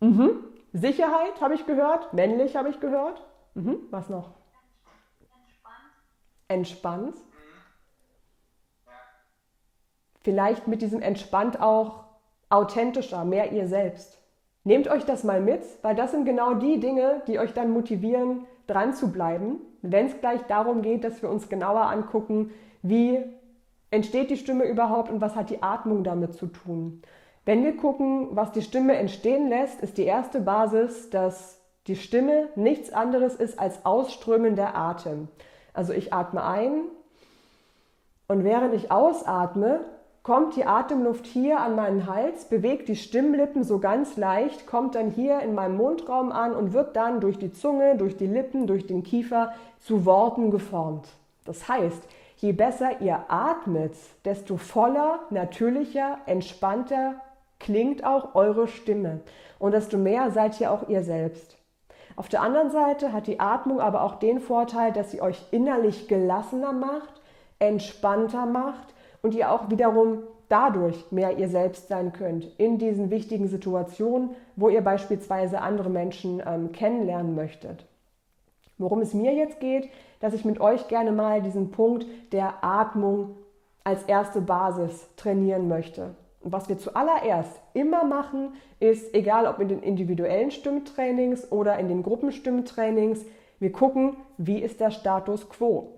Mhm. 0.00 0.44
Sicherheit 0.72 1.40
habe 1.40 1.54
ich 1.54 1.66
gehört, 1.66 2.12
männlich 2.12 2.56
habe 2.56 2.68
ich 2.68 2.80
gehört. 2.80 3.24
Mhm. 3.56 3.78
Was 3.90 4.10
noch? 4.10 4.34
Entspannt. 6.48 7.14
Entspannt. 7.14 7.16
Vielleicht 10.20 10.68
mit 10.68 10.82
diesem 10.82 11.00
entspannt 11.00 11.60
auch 11.60 12.04
authentischer, 12.50 13.24
mehr 13.24 13.52
ihr 13.52 13.66
selbst. 13.66 14.18
Nehmt 14.64 14.88
euch 14.88 15.04
das 15.04 15.24
mal 15.24 15.40
mit, 15.40 15.62
weil 15.82 15.94
das 15.94 16.10
sind 16.10 16.26
genau 16.26 16.54
die 16.54 16.80
Dinge, 16.80 17.22
die 17.26 17.38
euch 17.38 17.54
dann 17.54 17.70
motivieren, 17.70 18.46
dran 18.66 18.92
zu 18.94 19.10
bleiben, 19.10 19.60
wenn 19.80 20.06
es 20.06 20.20
gleich 20.20 20.42
darum 20.42 20.82
geht, 20.82 21.04
dass 21.04 21.22
wir 21.22 21.30
uns 21.30 21.48
genauer 21.48 21.82
angucken, 21.82 22.50
wie 22.82 23.24
entsteht 23.90 24.28
die 24.28 24.36
Stimme 24.36 24.64
überhaupt 24.64 25.10
und 25.10 25.20
was 25.20 25.34
hat 25.34 25.50
die 25.50 25.62
Atmung 25.62 26.04
damit 26.04 26.34
zu 26.34 26.48
tun. 26.48 27.00
Wenn 27.44 27.64
wir 27.64 27.76
gucken, 27.76 28.28
was 28.32 28.52
die 28.52 28.62
Stimme 28.62 28.96
entstehen 28.96 29.48
lässt, 29.48 29.80
ist 29.80 29.96
die 29.96 30.04
erste 30.04 30.40
Basis, 30.40 31.08
dass 31.10 31.55
die 31.86 31.96
Stimme 31.96 32.48
nichts 32.56 32.92
anderes 32.92 33.34
ist 33.36 33.58
als 33.58 33.84
ausströmender 33.84 34.74
Atem. 34.74 35.28
Also 35.72 35.92
ich 35.92 36.12
atme 36.12 36.42
ein 36.42 36.82
und 38.28 38.44
während 38.44 38.74
ich 38.74 38.90
ausatme, 38.90 39.80
kommt 40.26 40.56
die 40.56 40.64
Atemluft 40.64 41.24
hier 41.24 41.60
an 41.60 41.76
meinen 41.76 42.08
Hals, 42.08 42.46
bewegt 42.46 42.88
die 42.88 42.96
Stimmlippen 42.96 43.62
so 43.62 43.78
ganz 43.78 44.16
leicht, 44.16 44.66
kommt 44.66 44.96
dann 44.96 45.10
hier 45.12 45.38
in 45.38 45.54
meinem 45.54 45.76
Mundraum 45.76 46.32
an 46.32 46.52
und 46.52 46.72
wird 46.72 46.96
dann 46.96 47.20
durch 47.20 47.38
die 47.38 47.52
Zunge, 47.52 47.96
durch 47.96 48.16
die 48.16 48.26
Lippen, 48.26 48.66
durch 48.66 48.88
den 48.88 49.04
Kiefer 49.04 49.52
zu 49.78 50.04
Worten 50.04 50.50
geformt. 50.50 51.06
Das 51.44 51.68
heißt, 51.68 52.02
je 52.38 52.50
besser 52.50 53.00
ihr 53.00 53.26
atmet, 53.28 53.94
desto 54.24 54.56
voller, 54.56 55.20
natürlicher, 55.30 56.18
entspannter 56.26 57.20
klingt 57.60 58.04
auch 58.04 58.34
eure 58.34 58.66
Stimme 58.66 59.20
und 59.60 59.72
desto 59.72 59.96
mehr 59.96 60.32
seid 60.32 60.60
ihr 60.60 60.72
auch 60.72 60.88
ihr 60.88 61.04
selbst. 61.04 61.55
Auf 62.16 62.30
der 62.30 62.40
anderen 62.40 62.70
Seite 62.70 63.12
hat 63.12 63.26
die 63.26 63.40
Atmung 63.40 63.78
aber 63.78 64.02
auch 64.02 64.14
den 64.14 64.40
Vorteil, 64.40 64.92
dass 64.92 65.10
sie 65.10 65.20
euch 65.20 65.40
innerlich 65.50 66.08
gelassener 66.08 66.72
macht, 66.72 67.20
entspannter 67.58 68.46
macht 68.46 68.94
und 69.22 69.34
ihr 69.34 69.52
auch 69.52 69.70
wiederum 69.70 70.22
dadurch 70.48 71.10
mehr 71.10 71.36
ihr 71.36 71.48
selbst 71.48 71.88
sein 71.88 72.12
könnt 72.12 72.46
in 72.58 72.78
diesen 72.78 73.10
wichtigen 73.10 73.48
Situationen, 73.48 74.30
wo 74.54 74.68
ihr 74.70 74.82
beispielsweise 74.82 75.60
andere 75.60 75.90
Menschen 75.90 76.42
ähm, 76.46 76.72
kennenlernen 76.72 77.34
möchtet. 77.34 77.84
Worum 78.78 79.00
es 79.00 79.12
mir 79.12 79.34
jetzt 79.34 79.60
geht, 79.60 79.88
dass 80.20 80.34
ich 80.34 80.44
mit 80.44 80.60
euch 80.60 80.88
gerne 80.88 81.12
mal 81.12 81.42
diesen 81.42 81.70
Punkt 81.70 82.06
der 82.32 82.64
Atmung 82.64 83.36
als 83.84 84.02
erste 84.04 84.40
Basis 84.40 85.08
trainieren 85.16 85.68
möchte. 85.68 86.14
Was 86.48 86.68
wir 86.68 86.78
zuallererst 86.78 87.60
immer 87.74 88.04
machen, 88.04 88.52
ist, 88.78 89.12
egal 89.14 89.48
ob 89.48 89.58
in 89.58 89.66
den 89.66 89.82
individuellen 89.82 90.52
Stimmtrainings 90.52 91.50
oder 91.50 91.76
in 91.78 91.88
den 91.88 92.04
Gruppenstimmtrainings, 92.04 93.24
wir 93.58 93.72
gucken, 93.72 94.16
wie 94.38 94.60
ist 94.60 94.78
der 94.78 94.92
Status 94.92 95.48
quo. 95.48 95.94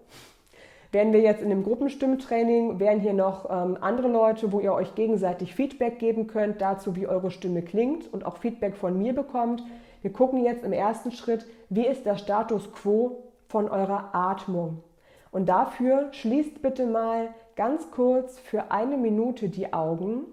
Wären 0.91 1.13
wir 1.13 1.21
jetzt 1.21 1.43
in 1.43 1.51
einem 1.51 1.65
Gruppenstimmtraining, 1.65 2.81
wären 2.81 3.01
hier 3.01 3.13
noch 3.13 3.51
ähm, 3.51 3.77
andere 3.83 4.09
Leute, 4.09 4.51
wo 4.51 4.61
ihr 4.61 4.73
euch 4.73 4.95
gegenseitig 4.95 5.55
Feedback 5.55 5.99
geben 5.99 6.29
könnt 6.29 6.63
dazu, 6.63 6.97
wie 6.97 7.07
eure 7.07 7.31
Stimme 7.31 7.61
klingt 7.61 8.11
und 8.11 8.25
auch 8.25 8.39
Feedback 8.39 8.75
von 8.75 8.97
mir 8.97 9.15
bekommt. 9.15 9.63
Wir 10.01 10.15
gucken 10.15 10.43
jetzt 10.43 10.65
im 10.65 10.73
ersten 10.73 11.13
Schritt, 11.13 11.47
wie 11.69 11.87
ist 11.87 12.07
der 12.07 12.17
Status 12.17 12.73
quo 12.73 13.25
von 13.49 13.69
eurer 13.69 14.15
Atmung. 14.15 14.83
Und 15.31 15.51
dafür 15.51 16.09
schließt 16.13 16.63
bitte 16.63 16.87
mal 16.87 17.35
ganz 17.55 17.91
kurz 17.91 18.39
für 18.39 18.71
eine 18.71 18.97
Minute 18.97 19.51
die 19.51 19.75
Augen 19.75 20.25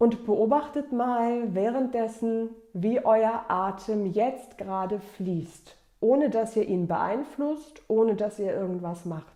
und 0.00 0.26
beobachtet 0.26 0.90
mal 0.90 1.54
währenddessen, 1.54 2.50
wie 2.72 3.04
euer 3.04 3.44
Atem 3.48 4.06
jetzt 4.06 4.58
gerade 4.58 4.98
fließt 4.98 5.76
ohne 6.00 6.30
dass 6.30 6.56
ihr 6.56 6.66
ihn 6.66 6.86
beeinflusst, 6.86 7.82
ohne 7.88 8.16
dass 8.16 8.38
ihr 8.38 8.52
irgendwas 8.52 9.04
macht. 9.04 9.34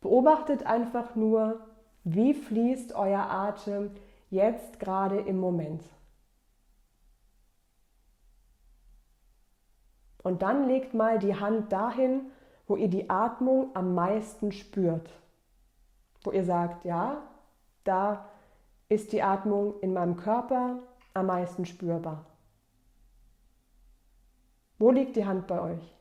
Beobachtet 0.00 0.64
einfach 0.64 1.14
nur, 1.16 1.60
wie 2.04 2.32
fließt 2.32 2.94
euer 2.94 3.28
Atem 3.28 3.90
jetzt 4.30 4.80
gerade 4.80 5.18
im 5.18 5.38
Moment. 5.38 5.82
Und 10.22 10.42
dann 10.42 10.68
legt 10.68 10.94
mal 10.94 11.18
die 11.18 11.34
Hand 11.34 11.72
dahin, 11.72 12.30
wo 12.66 12.76
ihr 12.76 12.88
die 12.88 13.10
Atmung 13.10 13.70
am 13.74 13.94
meisten 13.94 14.52
spürt. 14.52 15.10
Wo 16.22 16.30
ihr 16.30 16.44
sagt, 16.44 16.84
ja, 16.84 17.22
da 17.84 18.28
ist 18.90 19.12
die 19.12 19.22
Atmung 19.22 19.80
in 19.80 19.94
meinem 19.94 20.16
Körper 20.16 20.80
am 21.14 21.26
meisten 21.26 21.64
spürbar. 21.64 22.26
Wo 24.78 24.90
liegt 24.90 25.16
die 25.16 25.24
Hand 25.24 25.46
bei 25.46 25.60
euch? 25.60 25.94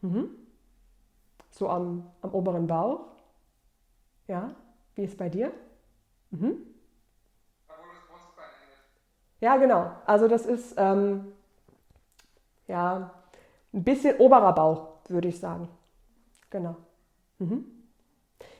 Mhm. 0.00 0.30
So 1.50 1.68
am, 1.68 2.08
am 2.22 2.32
oberen 2.32 2.66
Bauch? 2.66 3.06
Ja? 4.28 4.54
Wie 4.94 5.04
ist 5.04 5.18
bei 5.18 5.28
dir? 5.28 5.52
Mhm. 6.30 6.58
Ja, 9.40 9.56
genau. 9.56 9.90
Also 10.06 10.28
das 10.28 10.46
ist 10.46 10.74
ähm, 10.76 11.32
ja 12.68 13.10
ein 13.72 13.84
bisschen 13.84 14.18
oberer 14.18 14.54
Bauch, 14.54 14.88
würde 15.08 15.28
ich 15.28 15.40
sagen. 15.40 15.68
Genau. 16.50 16.76
Mhm. 17.38 17.75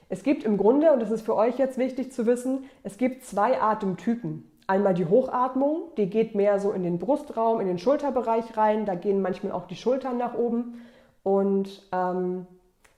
Es 0.09 0.23
gibt 0.23 0.45
im 0.45 0.57
Grunde, 0.57 0.93
und 0.93 1.01
das 1.01 1.11
ist 1.11 1.23
für 1.23 1.35
euch 1.35 1.59
jetzt 1.59 1.79
wichtig 1.79 2.13
zu 2.13 2.27
wissen, 2.27 2.65
es 2.85 2.97
gibt 2.97 3.25
zwei 3.25 3.61
Atemtypen. 3.61 4.51
Einmal 4.69 4.95
die 4.95 5.07
Hochatmung, 5.07 5.83
die 5.97 6.09
geht 6.09 6.35
mehr 6.35 6.59
so 6.59 6.73
in 6.73 6.83
den 6.83 6.99
Brustraum, 6.99 7.61
in 7.61 7.67
den 7.67 7.79
Schulterbereich 7.79 8.57
rein. 8.57 8.85
Da 8.85 8.95
gehen 8.95 9.23
manchmal 9.23 9.53
auch 9.53 9.67
die 9.67 9.77
Schultern 9.77 10.19
nach 10.19 10.35
oben. 10.35 10.83
Und 11.23 11.89
ähm, 11.93 12.47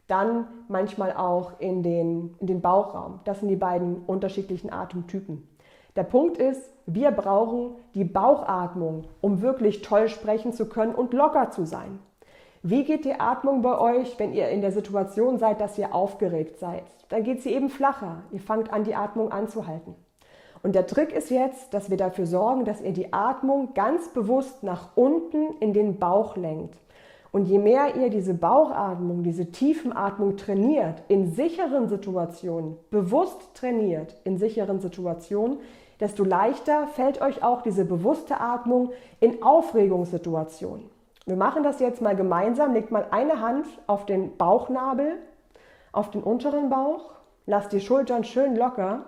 dann 0.07 0.47
manchmal 0.69 1.13
auch 1.13 1.61
in 1.61 1.83
den, 1.83 2.35
in 2.41 2.47
den 2.47 2.61
Bauchraum. 2.61 3.21
Das 3.25 3.41
sind 3.41 3.49
die 3.49 3.57
beiden 3.57 3.99
unterschiedlichen 4.07 4.73
Atemtypen. 4.73 5.47
Der 5.97 6.05
Punkt 6.05 6.39
ist, 6.39 6.63
wir 6.87 7.11
brauchen 7.11 7.75
die 7.95 8.05
Bauchatmung, 8.05 9.05
um 9.21 9.43
wirklich 9.43 9.83
toll 9.83 10.09
sprechen 10.09 10.53
zu 10.53 10.69
können 10.69 10.95
und 10.95 11.13
locker 11.13 11.51
zu 11.51 11.67
sein. 11.67 11.99
Wie 12.63 12.83
geht 12.83 13.05
die 13.05 13.21
Atmung 13.21 13.63
bei 13.63 13.79
euch, 13.79 14.19
wenn 14.19 14.33
ihr 14.33 14.49
in 14.49 14.61
der 14.61 14.73
Situation 14.73 15.39
seid, 15.39 15.61
dass 15.61 15.79
ihr 15.79 15.95
aufgeregt 15.95 16.59
seid? 16.59 16.83
Dann 17.09 17.23
geht 17.23 17.41
sie 17.41 17.53
eben 17.53 17.71
flacher. 17.71 18.25
Ihr 18.33 18.41
fangt 18.41 18.73
an, 18.73 18.83
die 18.83 18.97
Atmung 18.97 19.31
anzuhalten. 19.31 19.95
Und 20.65 20.75
der 20.75 20.89
Trick 20.89 21.13
ist 21.13 21.31
jetzt, 21.31 21.73
dass 21.73 21.89
wir 21.89 21.97
dafür 21.97 22.27
sorgen, 22.27 22.65
dass 22.65 22.81
ihr 22.81 22.93
die 22.93 23.13
Atmung 23.13 23.75
ganz 23.75 24.09
bewusst 24.09 24.65
nach 24.65 24.97
unten 24.97 25.57
in 25.61 25.73
den 25.73 26.01
Bauch 26.01 26.37
lenkt. 26.37 26.77
Und 27.31 27.45
je 27.45 27.59
mehr 27.59 27.95
ihr 27.95 28.11
diese 28.11 28.35
Bauchatmung, 28.35 29.23
diese 29.23 29.53
Tiefenatmung 29.53 30.37
trainiert, 30.37 31.03
in 31.07 31.31
sicheren 31.31 31.89
Situationen, 31.89 32.77
bewusst 32.91 33.55
trainiert, 33.55 34.17
in 34.25 34.39
sicheren 34.39 34.81
Situationen, 34.81 35.59
desto 36.01 36.25
leichter 36.25 36.89
fällt 36.89 37.21
euch 37.21 37.45
auch 37.45 37.63
diese 37.63 37.85
bewusste 37.85 38.41
Atmung 38.41 38.91
in 39.21 39.43
Aufregungssituationen. 39.45 40.98
Wir 41.29 41.37
machen 41.37 41.63
das 41.63 41.79
jetzt 41.79 42.01
mal 42.01 42.17
gemeinsam. 42.17 42.73
Legt 42.73 42.91
mal 42.91 43.07
eine 43.11 43.43
Hand 43.43 43.67
auf 43.87 44.07
den 44.07 44.39
Bauchnabel, 44.39 45.19
auf 45.93 46.11
den 46.11 46.23
unteren 46.23 46.71
Bauch, 46.71 47.11
lasst 47.45 47.71
die 47.73 47.83
Schultern 47.83 48.25
schön 48.25 48.57
locker 48.57 49.05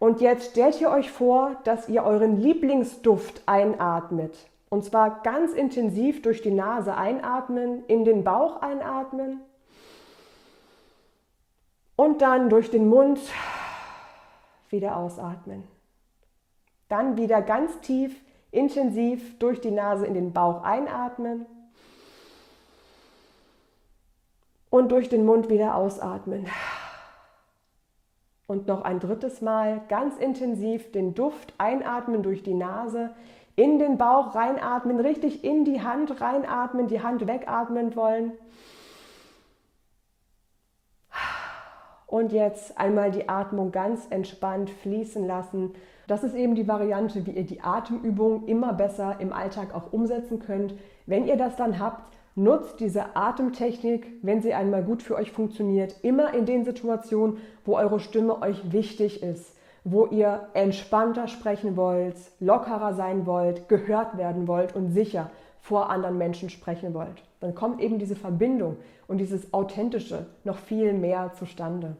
und 0.00 0.20
jetzt 0.20 0.50
stellt 0.50 0.80
ihr 0.80 0.90
euch 0.90 1.12
vor, 1.12 1.52
dass 1.62 1.88
ihr 1.88 2.02
euren 2.02 2.40
Lieblingsduft 2.40 3.42
einatmet. 3.46 4.36
Und 4.68 4.84
zwar 4.84 5.22
ganz 5.22 5.52
intensiv 5.52 6.22
durch 6.22 6.42
die 6.42 6.50
Nase 6.50 6.96
einatmen, 6.96 7.84
in 7.86 8.04
den 8.04 8.24
Bauch 8.24 8.60
einatmen 8.60 9.40
und 11.94 12.20
dann 12.20 12.50
durch 12.50 12.72
den 12.72 12.88
Mund 12.88 13.20
wieder 14.70 14.96
ausatmen. 14.96 15.62
Dann 16.88 17.16
wieder 17.16 17.42
ganz 17.42 17.78
tief, 17.78 18.23
intensiv 18.54 19.38
durch 19.38 19.60
die 19.60 19.70
Nase 19.70 20.06
in 20.06 20.14
den 20.14 20.32
Bauch 20.32 20.62
einatmen 20.62 21.46
und 24.70 24.90
durch 24.90 25.08
den 25.08 25.24
Mund 25.24 25.48
wieder 25.50 25.76
ausatmen. 25.76 26.46
Und 28.46 28.66
noch 28.66 28.82
ein 28.82 29.00
drittes 29.00 29.40
Mal 29.40 29.82
ganz 29.88 30.16
intensiv 30.16 30.92
den 30.92 31.14
Duft 31.14 31.54
einatmen 31.58 32.22
durch 32.22 32.42
die 32.42 32.54
Nase, 32.54 33.14
in 33.56 33.78
den 33.78 33.98
Bauch 33.98 34.34
reinatmen, 34.34 34.98
richtig 35.00 35.44
in 35.44 35.64
die 35.64 35.82
Hand 35.82 36.20
reinatmen, 36.20 36.88
die 36.88 37.02
Hand 37.02 37.26
wegatmen 37.26 37.94
wollen. 37.94 38.32
Und 42.14 42.30
jetzt 42.30 42.78
einmal 42.78 43.10
die 43.10 43.28
Atmung 43.28 43.72
ganz 43.72 44.06
entspannt 44.08 44.70
fließen 44.70 45.26
lassen. 45.26 45.72
Das 46.06 46.22
ist 46.22 46.36
eben 46.36 46.54
die 46.54 46.68
Variante, 46.68 47.26
wie 47.26 47.32
ihr 47.32 47.42
die 47.42 47.60
Atemübung 47.60 48.46
immer 48.46 48.72
besser 48.72 49.16
im 49.18 49.32
Alltag 49.32 49.74
auch 49.74 49.92
umsetzen 49.92 50.38
könnt. 50.38 50.74
Wenn 51.06 51.26
ihr 51.26 51.36
das 51.36 51.56
dann 51.56 51.80
habt, 51.80 52.04
Nutzt 52.36 52.80
diese 52.80 53.14
Atemtechnik, 53.14 54.08
wenn 54.22 54.42
sie 54.42 54.54
einmal 54.54 54.82
gut 54.82 55.04
für 55.04 55.14
euch 55.14 55.30
funktioniert, 55.30 55.94
immer 56.02 56.34
in 56.34 56.46
den 56.46 56.64
Situationen, 56.64 57.36
wo 57.64 57.76
eure 57.76 58.00
Stimme 58.00 58.42
euch 58.42 58.72
wichtig 58.72 59.22
ist, 59.22 59.54
wo 59.84 60.06
ihr 60.06 60.48
entspannter 60.52 61.28
sprechen 61.28 61.76
wollt, 61.76 62.16
lockerer 62.40 62.94
sein 62.94 63.24
wollt, 63.24 63.68
gehört 63.68 64.18
werden 64.18 64.48
wollt 64.48 64.74
und 64.74 64.90
sicher 64.90 65.30
vor 65.60 65.90
anderen 65.90 66.18
Menschen 66.18 66.50
sprechen 66.50 66.92
wollt. 66.92 67.22
Dann 67.44 67.54
kommt 67.54 67.82
eben 67.82 67.98
diese 67.98 68.16
Verbindung 68.16 68.78
und 69.06 69.18
dieses 69.18 69.52
Authentische 69.52 70.24
noch 70.44 70.56
viel 70.56 70.94
mehr 70.94 71.34
zustande. 71.34 71.98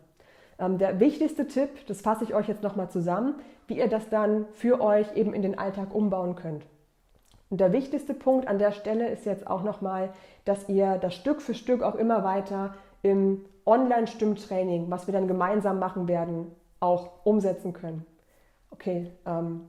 Ähm, 0.58 0.78
der 0.78 1.00
wichtigste 1.00 1.46
Tipp, 1.46 1.68
das 1.86 2.00
fasse 2.00 2.24
ich 2.24 2.34
euch 2.34 2.48
jetzt 2.48 2.62
nochmal 2.62 2.88
zusammen, 2.88 3.34
wie 3.66 3.76
ihr 3.76 3.88
das 3.88 4.08
dann 4.08 4.46
für 4.54 4.80
euch 4.80 5.14
eben 5.14 5.34
in 5.34 5.42
den 5.42 5.58
Alltag 5.58 5.94
umbauen 5.94 6.34
könnt. 6.34 6.64
Und 7.50 7.60
der 7.60 7.74
wichtigste 7.74 8.14
Punkt 8.14 8.48
an 8.48 8.58
der 8.58 8.72
Stelle 8.72 9.06
ist 9.10 9.26
jetzt 9.26 9.46
auch 9.46 9.62
nochmal, 9.62 10.14
dass 10.46 10.66
ihr 10.70 10.96
das 10.96 11.14
Stück 11.14 11.42
für 11.42 11.52
Stück 11.52 11.82
auch 11.82 11.96
immer 11.96 12.24
weiter 12.24 12.74
im 13.02 13.44
Online-Stimmtraining, 13.66 14.86
was 14.88 15.06
wir 15.06 15.12
dann 15.12 15.28
gemeinsam 15.28 15.78
machen 15.78 16.08
werden, 16.08 16.52
auch 16.80 17.10
umsetzen 17.24 17.74
können. 17.74 18.06
Okay, 18.70 19.12
ähm, 19.26 19.68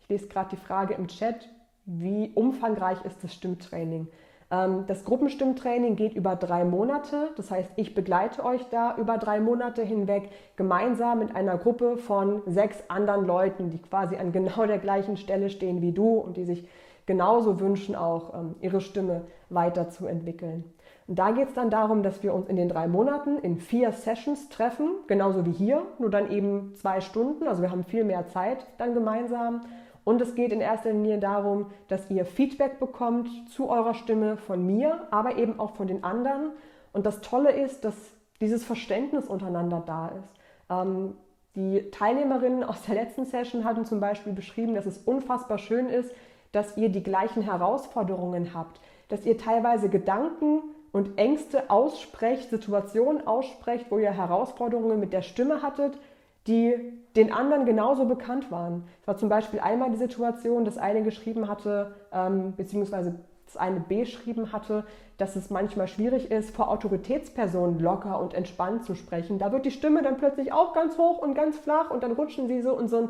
ich 0.00 0.08
lese 0.08 0.28
gerade 0.28 0.48
die 0.56 0.56
Frage 0.56 0.94
im 0.94 1.08
Chat, 1.08 1.46
wie 1.84 2.32
umfangreich 2.34 3.04
ist 3.04 3.22
das 3.22 3.34
Stimmtraining? 3.34 4.08
Ähm, 4.54 4.84
das 4.86 5.04
Gruppenstimmtraining 5.04 5.96
geht 5.96 6.14
über 6.14 6.36
drei 6.36 6.64
Monate. 6.64 7.30
Das 7.36 7.50
heißt, 7.50 7.70
ich 7.76 7.94
begleite 7.94 8.44
euch 8.44 8.62
da 8.70 8.96
über 8.96 9.18
drei 9.18 9.40
Monate 9.40 9.82
hinweg 9.82 10.30
gemeinsam 10.56 11.18
mit 11.18 11.34
einer 11.34 11.56
Gruppe 11.58 11.96
von 11.96 12.42
sechs 12.46 12.78
anderen 12.88 13.26
Leuten, 13.26 13.70
die 13.70 13.78
quasi 13.78 14.16
an 14.16 14.32
genau 14.32 14.66
der 14.66 14.78
gleichen 14.78 15.16
Stelle 15.16 15.50
stehen 15.50 15.82
wie 15.82 15.92
du 15.92 16.18
und 16.18 16.36
die 16.36 16.44
sich 16.44 16.68
genauso 17.06 17.60
wünschen, 17.60 17.96
auch 17.96 18.34
ähm, 18.34 18.54
ihre 18.60 18.80
Stimme 18.80 19.22
weiterzuentwickeln. 19.50 20.64
Und 21.06 21.18
da 21.18 21.32
geht 21.32 21.48
es 21.48 21.54
dann 21.54 21.68
darum, 21.68 22.02
dass 22.02 22.22
wir 22.22 22.32
uns 22.32 22.48
in 22.48 22.56
den 22.56 22.68
drei 22.68 22.88
Monaten 22.88 23.38
in 23.38 23.58
vier 23.58 23.92
Sessions 23.92 24.48
treffen, 24.48 24.88
genauso 25.06 25.44
wie 25.44 25.52
hier, 25.52 25.82
nur 25.98 26.10
dann 26.10 26.30
eben 26.30 26.74
zwei 26.76 27.02
Stunden. 27.02 27.46
Also 27.46 27.60
wir 27.60 27.70
haben 27.70 27.84
viel 27.84 28.04
mehr 28.04 28.26
Zeit 28.28 28.66
dann 28.78 28.94
gemeinsam. 28.94 29.62
Und 30.04 30.20
es 30.20 30.34
geht 30.34 30.52
in 30.52 30.60
erster 30.60 30.92
Linie 30.92 31.18
darum, 31.18 31.70
dass 31.88 32.10
ihr 32.10 32.26
Feedback 32.26 32.78
bekommt 32.78 33.28
zu 33.50 33.70
eurer 33.70 33.94
Stimme 33.94 34.36
von 34.36 34.64
mir, 34.64 35.08
aber 35.10 35.36
eben 35.36 35.58
auch 35.58 35.74
von 35.74 35.86
den 35.86 36.04
anderen. 36.04 36.50
Und 36.92 37.06
das 37.06 37.22
Tolle 37.22 37.52
ist, 37.52 37.84
dass 37.84 37.94
dieses 38.40 38.64
Verständnis 38.64 39.26
untereinander 39.26 39.82
da 39.84 40.08
ist. 40.08 40.34
Ähm, 40.70 41.16
die 41.56 41.90
Teilnehmerinnen 41.90 42.64
aus 42.64 42.82
der 42.82 42.96
letzten 42.96 43.24
Session 43.24 43.64
hatten 43.64 43.84
zum 43.84 44.00
Beispiel 44.00 44.32
beschrieben, 44.32 44.74
dass 44.74 44.86
es 44.86 44.98
unfassbar 44.98 45.58
schön 45.58 45.88
ist, 45.88 46.12
dass 46.52 46.76
ihr 46.76 46.88
die 46.88 47.02
gleichen 47.02 47.42
Herausforderungen 47.42 48.54
habt, 48.54 48.80
dass 49.08 49.24
ihr 49.24 49.38
teilweise 49.38 49.88
Gedanken 49.88 50.62
und 50.92 51.18
Ängste 51.18 51.70
aussprecht, 51.70 52.50
Situationen 52.50 53.26
aussprecht, 53.26 53.86
wo 53.90 53.98
ihr 53.98 54.12
Herausforderungen 54.12 55.00
mit 55.00 55.12
der 55.12 55.22
Stimme 55.22 55.62
hattet, 55.62 55.98
die 56.46 56.74
den 57.16 57.32
anderen 57.32 57.64
genauso 57.64 58.06
bekannt 58.06 58.50
waren. 58.50 58.84
Es 59.00 59.06
war 59.06 59.16
zum 59.16 59.28
Beispiel 59.28 59.60
einmal 59.60 59.90
die 59.90 59.96
Situation, 59.96 60.64
dass 60.64 60.78
eine 60.78 61.02
geschrieben 61.02 61.48
hatte, 61.48 61.94
ähm, 62.12 62.54
beziehungsweise 62.56 63.20
das 63.46 63.56
eine 63.56 63.80
beschrieben 63.80 64.52
hatte, 64.52 64.84
dass 65.16 65.36
es 65.36 65.50
manchmal 65.50 65.86
schwierig 65.86 66.30
ist, 66.30 66.54
vor 66.54 66.68
Autoritätspersonen 66.70 67.78
locker 67.78 68.20
und 68.20 68.34
entspannt 68.34 68.84
zu 68.84 68.94
sprechen. 68.94 69.38
Da 69.38 69.52
wird 69.52 69.64
die 69.64 69.70
Stimme 69.70 70.02
dann 70.02 70.16
plötzlich 70.16 70.52
auch 70.52 70.72
ganz 70.72 70.98
hoch 70.98 71.18
und 71.18 71.34
ganz 71.34 71.58
flach 71.58 71.90
und 71.90 72.02
dann 72.02 72.12
rutschen 72.12 72.48
sie 72.48 72.62
so 72.62 72.78
in 72.78 72.88
so 72.88 72.96
ein, 72.96 73.08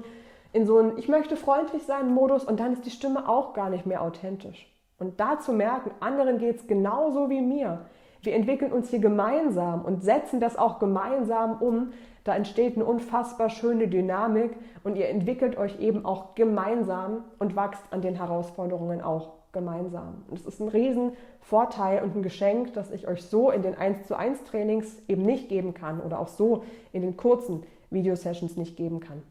in 0.52 0.66
so 0.66 0.78
ein 0.78 0.98
Ich 0.98 1.08
möchte 1.08 1.36
freundlich 1.36 1.84
sein 1.84 2.12
Modus 2.12 2.44
und 2.44 2.60
dann 2.60 2.72
ist 2.72 2.84
die 2.84 2.90
Stimme 2.90 3.28
auch 3.28 3.54
gar 3.54 3.70
nicht 3.70 3.86
mehr 3.86 4.02
authentisch. 4.02 4.70
Und 4.98 5.18
da 5.18 5.38
zu 5.40 5.52
merken, 5.52 5.90
anderen 6.00 6.38
geht 6.38 6.56
es 6.56 6.66
genauso 6.66 7.30
wie 7.30 7.40
mir. 7.40 7.86
Wir 8.24 8.34
entwickeln 8.34 8.72
uns 8.72 8.88
hier 8.88 9.00
gemeinsam 9.00 9.84
und 9.84 10.02
setzen 10.02 10.40
das 10.40 10.56
auch 10.56 10.78
gemeinsam 10.78 11.60
um. 11.60 11.92
Da 12.24 12.34
entsteht 12.34 12.76
eine 12.76 12.86
unfassbar 12.86 13.50
schöne 13.50 13.86
Dynamik 13.86 14.56
und 14.82 14.96
ihr 14.96 15.10
entwickelt 15.10 15.58
euch 15.58 15.78
eben 15.78 16.06
auch 16.06 16.34
gemeinsam 16.34 17.24
und 17.38 17.54
wächst 17.54 17.82
an 17.90 18.00
den 18.00 18.14
Herausforderungen 18.14 19.02
auch 19.02 19.34
gemeinsam. 19.52 20.24
Und 20.30 20.40
es 20.40 20.46
ist 20.46 20.60
ein 20.60 20.68
Riesenvorteil 20.68 22.02
und 22.02 22.16
ein 22.16 22.22
Geschenk, 22.22 22.72
dass 22.72 22.90
ich 22.90 23.06
euch 23.06 23.22
so 23.22 23.50
in 23.50 23.62
den 23.62 23.76
1 23.76 24.06
zu 24.06 24.16
1 24.16 24.44
Trainings 24.44 25.02
eben 25.06 25.22
nicht 25.22 25.50
geben 25.50 25.74
kann 25.74 26.00
oder 26.00 26.18
auch 26.18 26.28
so 26.28 26.64
in 26.92 27.02
den 27.02 27.16
kurzen 27.18 27.62
Videosessions 27.90 28.56
nicht 28.56 28.76
geben 28.76 29.00
kann. 29.00 29.22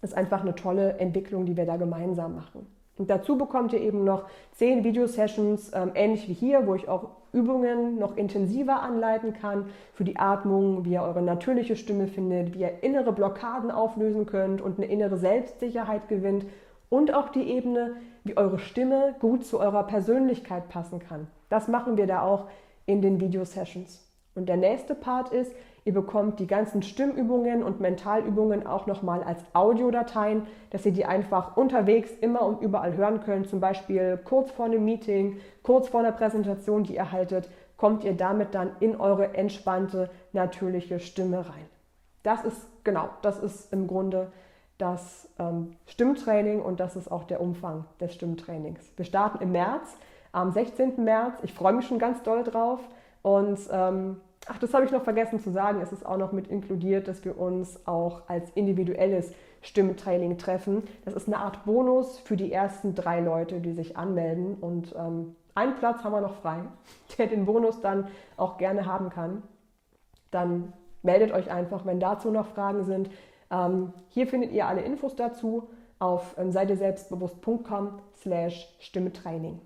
Das 0.00 0.10
ist 0.10 0.16
einfach 0.16 0.42
eine 0.42 0.54
tolle 0.54 0.98
Entwicklung, 0.98 1.46
die 1.46 1.56
wir 1.56 1.66
da 1.66 1.76
gemeinsam 1.76 2.36
machen. 2.36 2.66
Und 2.96 3.10
dazu 3.10 3.36
bekommt 3.36 3.72
ihr 3.72 3.80
eben 3.80 4.04
noch 4.04 4.26
zehn 4.52 4.84
Videosessions, 4.84 5.72
ähm, 5.74 5.90
ähnlich 5.94 6.28
wie 6.28 6.32
hier, 6.32 6.66
wo 6.66 6.76
ich 6.76 6.88
auch 6.88 7.10
Übungen 7.34 7.98
noch 7.98 8.16
intensiver 8.16 8.80
anleiten 8.80 9.34
kann 9.34 9.66
für 9.92 10.04
die 10.04 10.18
Atmung, 10.18 10.84
wie 10.84 10.92
ihr 10.92 11.02
eure 11.02 11.22
natürliche 11.22 11.76
Stimme 11.76 12.06
findet, 12.06 12.54
wie 12.54 12.60
ihr 12.60 12.82
innere 12.82 13.12
Blockaden 13.12 13.70
auflösen 13.70 14.24
könnt 14.24 14.62
und 14.62 14.78
eine 14.78 14.86
innere 14.86 15.16
Selbstsicherheit 15.18 16.08
gewinnt 16.08 16.46
und 16.88 17.12
auch 17.12 17.28
die 17.28 17.42
Ebene, 17.42 17.96
wie 18.22 18.36
eure 18.36 18.58
Stimme 18.58 19.14
gut 19.20 19.44
zu 19.44 19.60
eurer 19.60 19.82
Persönlichkeit 19.82 20.68
passen 20.68 21.00
kann. 21.00 21.26
Das 21.48 21.68
machen 21.68 21.96
wir 21.96 22.06
da 22.06 22.22
auch 22.22 22.46
in 22.86 23.02
den 23.02 23.20
Videosessions. 23.20 24.08
Und 24.34 24.48
der 24.48 24.56
nächste 24.56 24.94
Part 24.94 25.30
ist, 25.32 25.52
Ihr 25.86 25.92
bekommt 25.92 26.40
die 26.40 26.46
ganzen 26.46 26.82
Stimmübungen 26.82 27.62
und 27.62 27.78
Mentalübungen 27.78 28.66
auch 28.66 28.86
nochmal 28.86 29.22
als 29.22 29.40
Audiodateien, 29.52 30.46
dass 30.70 30.86
ihr 30.86 30.92
die 30.92 31.04
einfach 31.04 31.58
unterwegs 31.58 32.10
immer 32.20 32.42
und 32.42 32.62
überall 32.62 32.96
hören 32.96 33.20
könnt. 33.20 33.48
Zum 33.48 33.60
Beispiel 33.60 34.18
kurz 34.24 34.50
vor 34.50 34.64
einem 34.64 34.84
Meeting, 34.84 35.40
kurz 35.62 35.88
vor 35.88 36.00
einer 36.00 36.12
Präsentation, 36.12 36.84
die 36.84 36.94
ihr 36.94 37.12
haltet, 37.12 37.50
kommt 37.76 38.02
ihr 38.04 38.16
damit 38.16 38.54
dann 38.54 38.70
in 38.80 38.96
eure 38.96 39.34
entspannte, 39.34 40.08
natürliche 40.32 41.00
Stimme 41.00 41.38
rein. 41.38 41.66
Das 42.22 42.44
ist 42.44 42.66
genau, 42.82 43.10
das 43.20 43.38
ist 43.38 43.70
im 43.70 43.86
Grunde 43.86 44.32
das 44.78 45.28
ähm, 45.38 45.76
Stimmtraining 45.86 46.62
und 46.62 46.80
das 46.80 46.96
ist 46.96 47.12
auch 47.12 47.24
der 47.24 47.42
Umfang 47.42 47.84
des 48.00 48.14
Stimmtrainings. 48.14 48.80
Wir 48.96 49.04
starten 49.04 49.42
im 49.42 49.52
März, 49.52 49.96
am 50.32 50.50
16. 50.50 51.04
März. 51.04 51.34
Ich 51.42 51.52
freue 51.52 51.74
mich 51.74 51.86
schon 51.86 51.98
ganz 51.98 52.22
doll 52.22 52.42
drauf 52.42 52.80
und 53.22 53.58
ähm, 53.70 54.20
Ach, 54.46 54.58
das 54.58 54.74
habe 54.74 54.84
ich 54.84 54.90
noch 54.90 55.04
vergessen 55.04 55.40
zu 55.40 55.50
sagen. 55.50 55.80
Es 55.80 55.92
ist 55.92 56.04
auch 56.04 56.18
noch 56.18 56.32
mit 56.32 56.48
inkludiert, 56.48 57.08
dass 57.08 57.24
wir 57.24 57.38
uns 57.38 57.86
auch 57.86 58.28
als 58.28 58.50
individuelles 58.50 59.32
Stimmtraining 59.62 60.36
treffen. 60.36 60.82
Das 61.04 61.14
ist 61.14 61.26
eine 61.26 61.38
Art 61.38 61.64
Bonus 61.64 62.18
für 62.18 62.36
die 62.36 62.52
ersten 62.52 62.94
drei 62.94 63.20
Leute, 63.20 63.60
die 63.60 63.72
sich 63.72 63.96
anmelden. 63.96 64.54
Und 64.54 64.94
ähm, 64.96 65.34
einen 65.54 65.76
Platz 65.76 66.04
haben 66.04 66.12
wir 66.12 66.20
noch 66.20 66.34
frei, 66.34 66.60
der 67.18 67.26
den 67.26 67.46
Bonus 67.46 67.80
dann 67.80 68.08
auch 68.36 68.58
gerne 68.58 68.86
haben 68.86 69.08
kann. 69.08 69.42
Dann 70.30 70.72
meldet 71.02 71.32
euch 71.32 71.50
einfach, 71.50 71.86
wenn 71.86 72.00
dazu 72.00 72.30
noch 72.30 72.46
Fragen 72.46 72.84
sind. 72.84 73.10
Ähm, 73.50 73.92
hier 74.08 74.26
findet 74.26 74.52
ihr 74.52 74.66
alle 74.66 74.82
Infos 74.82 75.16
dazu 75.16 75.68
auf 75.98 76.34
ähm, 76.38 76.50
seidieselbstbewusst.com 76.50 78.00
slash 78.16 78.74
Stimmetraining. 78.80 79.60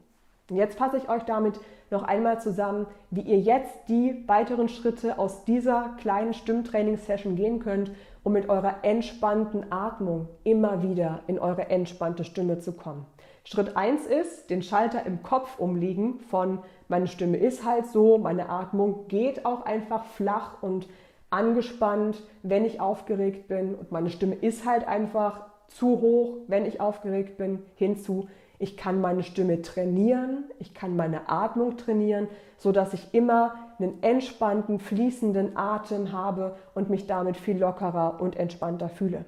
Und 0.50 0.56
jetzt 0.56 0.78
fasse 0.78 0.98
ich 0.98 1.08
euch 1.08 1.24
damit 1.24 1.58
noch 1.90 2.02
einmal 2.02 2.40
zusammen, 2.40 2.86
wie 3.10 3.22
ihr 3.22 3.38
jetzt 3.38 3.88
die 3.88 4.24
weiteren 4.26 4.68
Schritte 4.68 5.18
aus 5.18 5.44
dieser 5.44 5.96
kleinen 6.00 6.34
Stimmtraining-Session 6.34 7.36
gehen 7.36 7.60
könnt, 7.60 7.90
um 8.22 8.32
mit 8.32 8.48
eurer 8.48 8.76
entspannten 8.82 9.72
Atmung 9.72 10.28
immer 10.44 10.82
wieder 10.82 11.20
in 11.26 11.38
eure 11.38 11.70
entspannte 11.70 12.24
Stimme 12.24 12.58
zu 12.58 12.72
kommen. 12.72 13.06
Schritt 13.44 13.76
1 13.76 14.06
ist, 14.06 14.50
den 14.50 14.62
Schalter 14.62 15.06
im 15.06 15.22
Kopf 15.22 15.58
umlegen 15.58 16.20
von 16.20 16.58
meine 16.88 17.06
Stimme 17.06 17.38
ist 17.38 17.64
halt 17.64 17.86
so, 17.86 18.18
meine 18.18 18.50
Atmung 18.50 19.08
geht 19.08 19.46
auch 19.46 19.64
einfach 19.64 20.04
flach 20.04 20.62
und 20.62 20.86
angespannt, 21.30 22.22
wenn 22.42 22.64
ich 22.64 22.80
aufgeregt 22.80 23.48
bin 23.48 23.74
und 23.74 23.92
meine 23.92 24.10
Stimme 24.10 24.34
ist 24.34 24.66
halt 24.66 24.86
einfach 24.86 25.46
zu 25.68 26.00
hoch, 26.00 26.36
wenn 26.46 26.66
ich 26.66 26.80
aufgeregt 26.80 27.36
bin, 27.36 27.62
hinzu, 27.74 28.28
ich 28.58 28.76
kann 28.76 29.00
meine 29.00 29.22
Stimme 29.22 29.62
trainieren, 29.62 30.44
ich 30.58 30.74
kann 30.74 30.96
meine 30.96 31.28
Atmung 31.28 31.76
trainieren, 31.76 32.28
so 32.56 32.72
dass 32.72 32.92
ich 32.92 33.14
immer 33.14 33.54
einen 33.78 34.02
entspannten, 34.02 34.80
fließenden 34.80 35.56
Atem 35.56 36.12
habe 36.12 36.56
und 36.74 36.90
mich 36.90 37.06
damit 37.06 37.36
viel 37.36 37.58
lockerer 37.58 38.20
und 38.20 38.36
entspannter 38.36 38.88
fühle. 38.88 39.24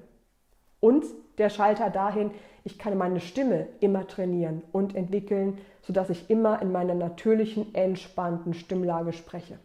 Und 0.81 1.05
der 1.37 1.49
Schalter 1.49 1.89
dahin, 1.89 2.31
ich 2.63 2.77
kann 2.77 2.97
meine 2.97 3.21
Stimme 3.21 3.67
immer 3.79 4.07
trainieren 4.07 4.63
und 4.71 4.95
entwickeln, 4.95 5.59
so 5.81 5.93
dass 5.93 6.09
ich 6.09 6.29
immer 6.29 6.61
in 6.61 6.71
meiner 6.71 6.93
natürlichen, 6.93 7.73
entspannten 7.73 8.53
Stimmlage 8.53 9.13
spreche. 9.13 9.57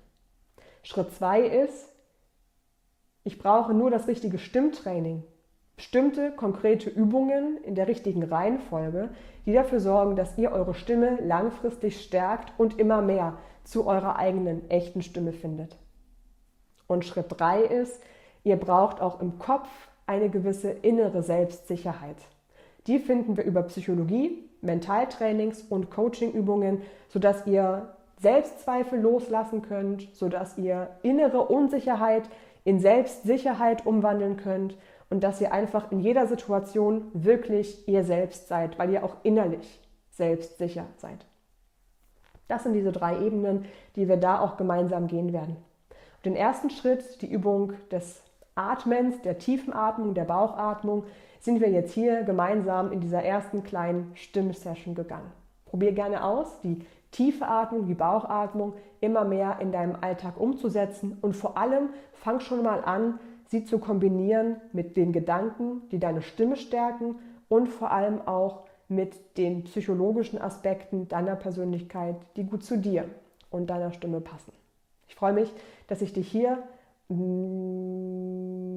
Schritt 0.83 1.13
2 1.13 1.41
ist, 1.43 1.89
ich 3.25 3.39
brauche 3.39 3.75
nur 3.75 3.91
das 3.91 4.07
richtige 4.07 4.39
Stimmtraining 4.39 5.25
bestimmte 5.77 6.33
konkrete 6.33 6.89
Übungen 6.89 7.59
in 7.63 7.75
der 7.75 7.87
richtigen 7.87 8.23
Reihenfolge, 8.23 9.11
die 9.45 9.53
dafür 9.53 9.79
sorgen, 9.79 10.17
dass 10.17 10.37
ihr 10.39 10.51
eure 10.51 10.75
Stimme 10.75 11.19
langfristig 11.21 12.01
stärkt 12.01 12.53
und 12.59 12.79
immer 12.79 13.03
mehr 13.03 13.37
zu 13.63 13.87
eurer 13.87 14.17
eigenen 14.17 14.71
echten 14.71 15.03
Stimme 15.03 15.33
findet. 15.33 15.77
Und 16.87 17.05
Schritt 17.05 17.27
3 17.29 17.63
ist, 17.63 18.03
ihr 18.43 18.57
braucht 18.57 19.01
auch 19.01 19.21
im 19.21 19.39
Kopf 19.39 19.69
eine 20.07 20.31
gewisse 20.31 20.71
innere 20.71 21.23
Selbstsicherheit. 21.23 22.17
Die 22.87 22.99
finden 22.99 23.37
wir 23.37 23.45
über 23.45 23.63
Psychologie, 23.65 24.49
Mentaltrainings 24.63 25.63
und 25.63 25.91
Coachingübungen, 25.91 26.83
sodass 27.09 27.47
ihr 27.47 27.95
Selbstzweifel 28.21 29.01
loslassen 29.01 29.63
könnt, 29.63 30.09
sodass 30.15 30.57
ihr 30.57 30.89
innere 31.03 31.41
Unsicherheit 31.41 32.31
in 32.65 32.81
Selbstsicherheit 32.81 33.85
umwandeln 33.85 34.37
könnt 34.37 34.77
und 35.11 35.23
dass 35.23 35.41
ihr 35.41 35.53
einfach 35.53 35.91
in 35.93 36.01
jeder 36.01 36.27
Situation 36.27 37.11
wirklich 37.13 37.87
ihr 37.89 38.05
selbst 38.05 38.49
seid, 38.49 38.79
weil 38.79 38.91
ihr 38.91 39.05
auch 39.05 39.17
innerlich 39.23 39.81
selbstsicher 40.11 40.87
seid. 40.97 41.27
Das 42.49 42.63
sind 42.63 42.75
diese 42.75 42.93
drei 42.93 43.21
Ebenen, 43.21 43.65
die 43.97 44.09
wir 44.09 44.17
da 44.17 44.41
auch 44.41 44.57
gemeinsam 44.57 45.07
gehen 45.07 45.33
werden. 45.33 45.57
Und 46.17 46.27
den 46.27 46.37
ersten 46.37 46.71
Schritt, 46.71 47.21
die 47.23 47.31
Übung 47.31 47.73
des 47.91 48.23
Atmens, 48.55 49.21
der 49.23 49.39
tiefen 49.39 49.73
Atmung, 49.73 50.15
der 50.15 50.25
Bauchatmung, 50.25 51.05
sind 51.41 51.61
wir 51.61 51.69
jetzt 51.71 51.93
hier 51.93 52.23
gemeinsam 52.23 52.91
in 52.93 53.01
dieser 53.01 53.23
ersten 53.23 53.63
kleinen 53.63 54.13
Stimmsession 54.15 54.95
gegangen. 54.95 55.31
Probier 55.67 55.93
gerne 55.93 56.25
aus, 56.25 56.61
die 56.63 56.85
tiefe 57.11 57.47
Atmung, 57.47 57.87
die 57.87 57.95
Bauchatmung 57.95 58.75
immer 59.01 59.25
mehr 59.25 59.59
in 59.61 59.73
deinem 59.73 59.97
Alltag 60.01 60.41
umzusetzen 60.41 61.19
und 61.21 61.35
vor 61.35 61.57
allem 61.57 61.91
fang 62.13 62.41
schon 62.41 62.63
mal 62.63 62.83
an, 62.85 63.21
sie 63.47 63.65
zu 63.65 63.79
kombinieren 63.79 64.57
mit 64.73 64.97
den 64.97 65.13
Gedanken, 65.13 65.83
die 65.91 65.99
deine 65.99 66.23
Stimme 66.23 66.57
stärken 66.57 67.17
und 67.49 67.69
vor 67.69 67.91
allem 67.93 68.21
auch 68.27 68.65
mit 68.89 69.37
den 69.37 69.65
psychologischen 69.65 70.41
Aspekten 70.41 71.09
deiner 71.09 71.37
Persönlichkeit, 71.37 72.17
die 72.37 72.45
gut 72.45 72.65
zu 72.65 72.79
dir 72.79 73.05
und 73.51 73.69
deiner 73.69 73.93
Stimme 73.93 74.21
passen. 74.21 74.53
Ich 75.09 75.15
freue 75.15 75.33
mich, 75.33 75.53
dass 75.89 76.03
ich 76.03 76.13
dich 76.13 76.29
hier 76.29 76.63
mm, 77.09 78.76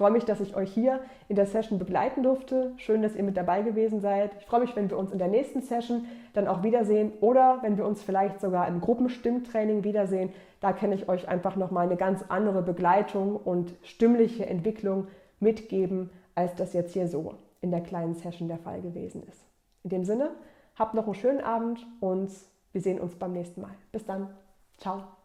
freue 0.00 0.12
mich, 0.12 0.24
dass 0.24 0.40
ich 0.40 0.56
euch 0.56 0.72
hier 0.72 1.00
in 1.28 1.36
der 1.36 1.44
Session 1.44 1.78
begleiten 1.78 2.22
durfte. 2.22 2.72
Schön, 2.78 3.02
dass 3.02 3.14
ihr 3.14 3.22
mit 3.22 3.36
dabei 3.36 3.60
gewesen 3.60 4.00
seid. 4.00 4.30
Ich 4.40 4.46
freue 4.46 4.60
mich, 4.60 4.74
wenn 4.74 4.88
wir 4.88 4.96
uns 4.96 5.12
in 5.12 5.18
der 5.18 5.28
nächsten 5.28 5.60
Session 5.60 6.06
dann 6.32 6.48
auch 6.48 6.62
wiedersehen 6.62 7.12
oder 7.20 7.58
wenn 7.60 7.76
wir 7.76 7.84
uns 7.84 8.02
vielleicht 8.02 8.40
sogar 8.40 8.66
im 8.66 8.80
Gruppenstimmtraining 8.80 9.84
wiedersehen. 9.84 10.30
Da 10.62 10.72
kann 10.72 10.90
ich 10.92 11.10
euch 11.10 11.28
einfach 11.28 11.54
nochmal 11.54 11.84
eine 11.84 11.98
ganz 11.98 12.24
andere 12.30 12.62
Begleitung 12.62 13.36
und 13.36 13.74
stimmliche 13.82 14.46
Entwicklung 14.46 15.08
mitgeben, 15.38 16.08
als 16.34 16.54
das 16.54 16.72
jetzt 16.72 16.94
hier 16.94 17.06
so 17.06 17.34
in 17.60 17.70
der 17.70 17.82
kleinen 17.82 18.14
Session 18.14 18.48
der 18.48 18.56
Fall 18.56 18.80
gewesen 18.80 19.22
ist. 19.28 19.44
In 19.84 19.90
dem 19.90 20.04
Sinne, 20.06 20.30
habt 20.76 20.94
noch 20.94 21.04
einen 21.04 21.14
schönen 21.14 21.42
Abend 21.42 21.86
und 22.00 22.30
wir 22.72 22.80
sehen 22.80 23.00
uns 23.00 23.16
beim 23.16 23.32
nächsten 23.34 23.60
Mal. 23.60 23.74
Bis 23.92 24.06
dann. 24.06 24.30
Ciao. 24.78 25.19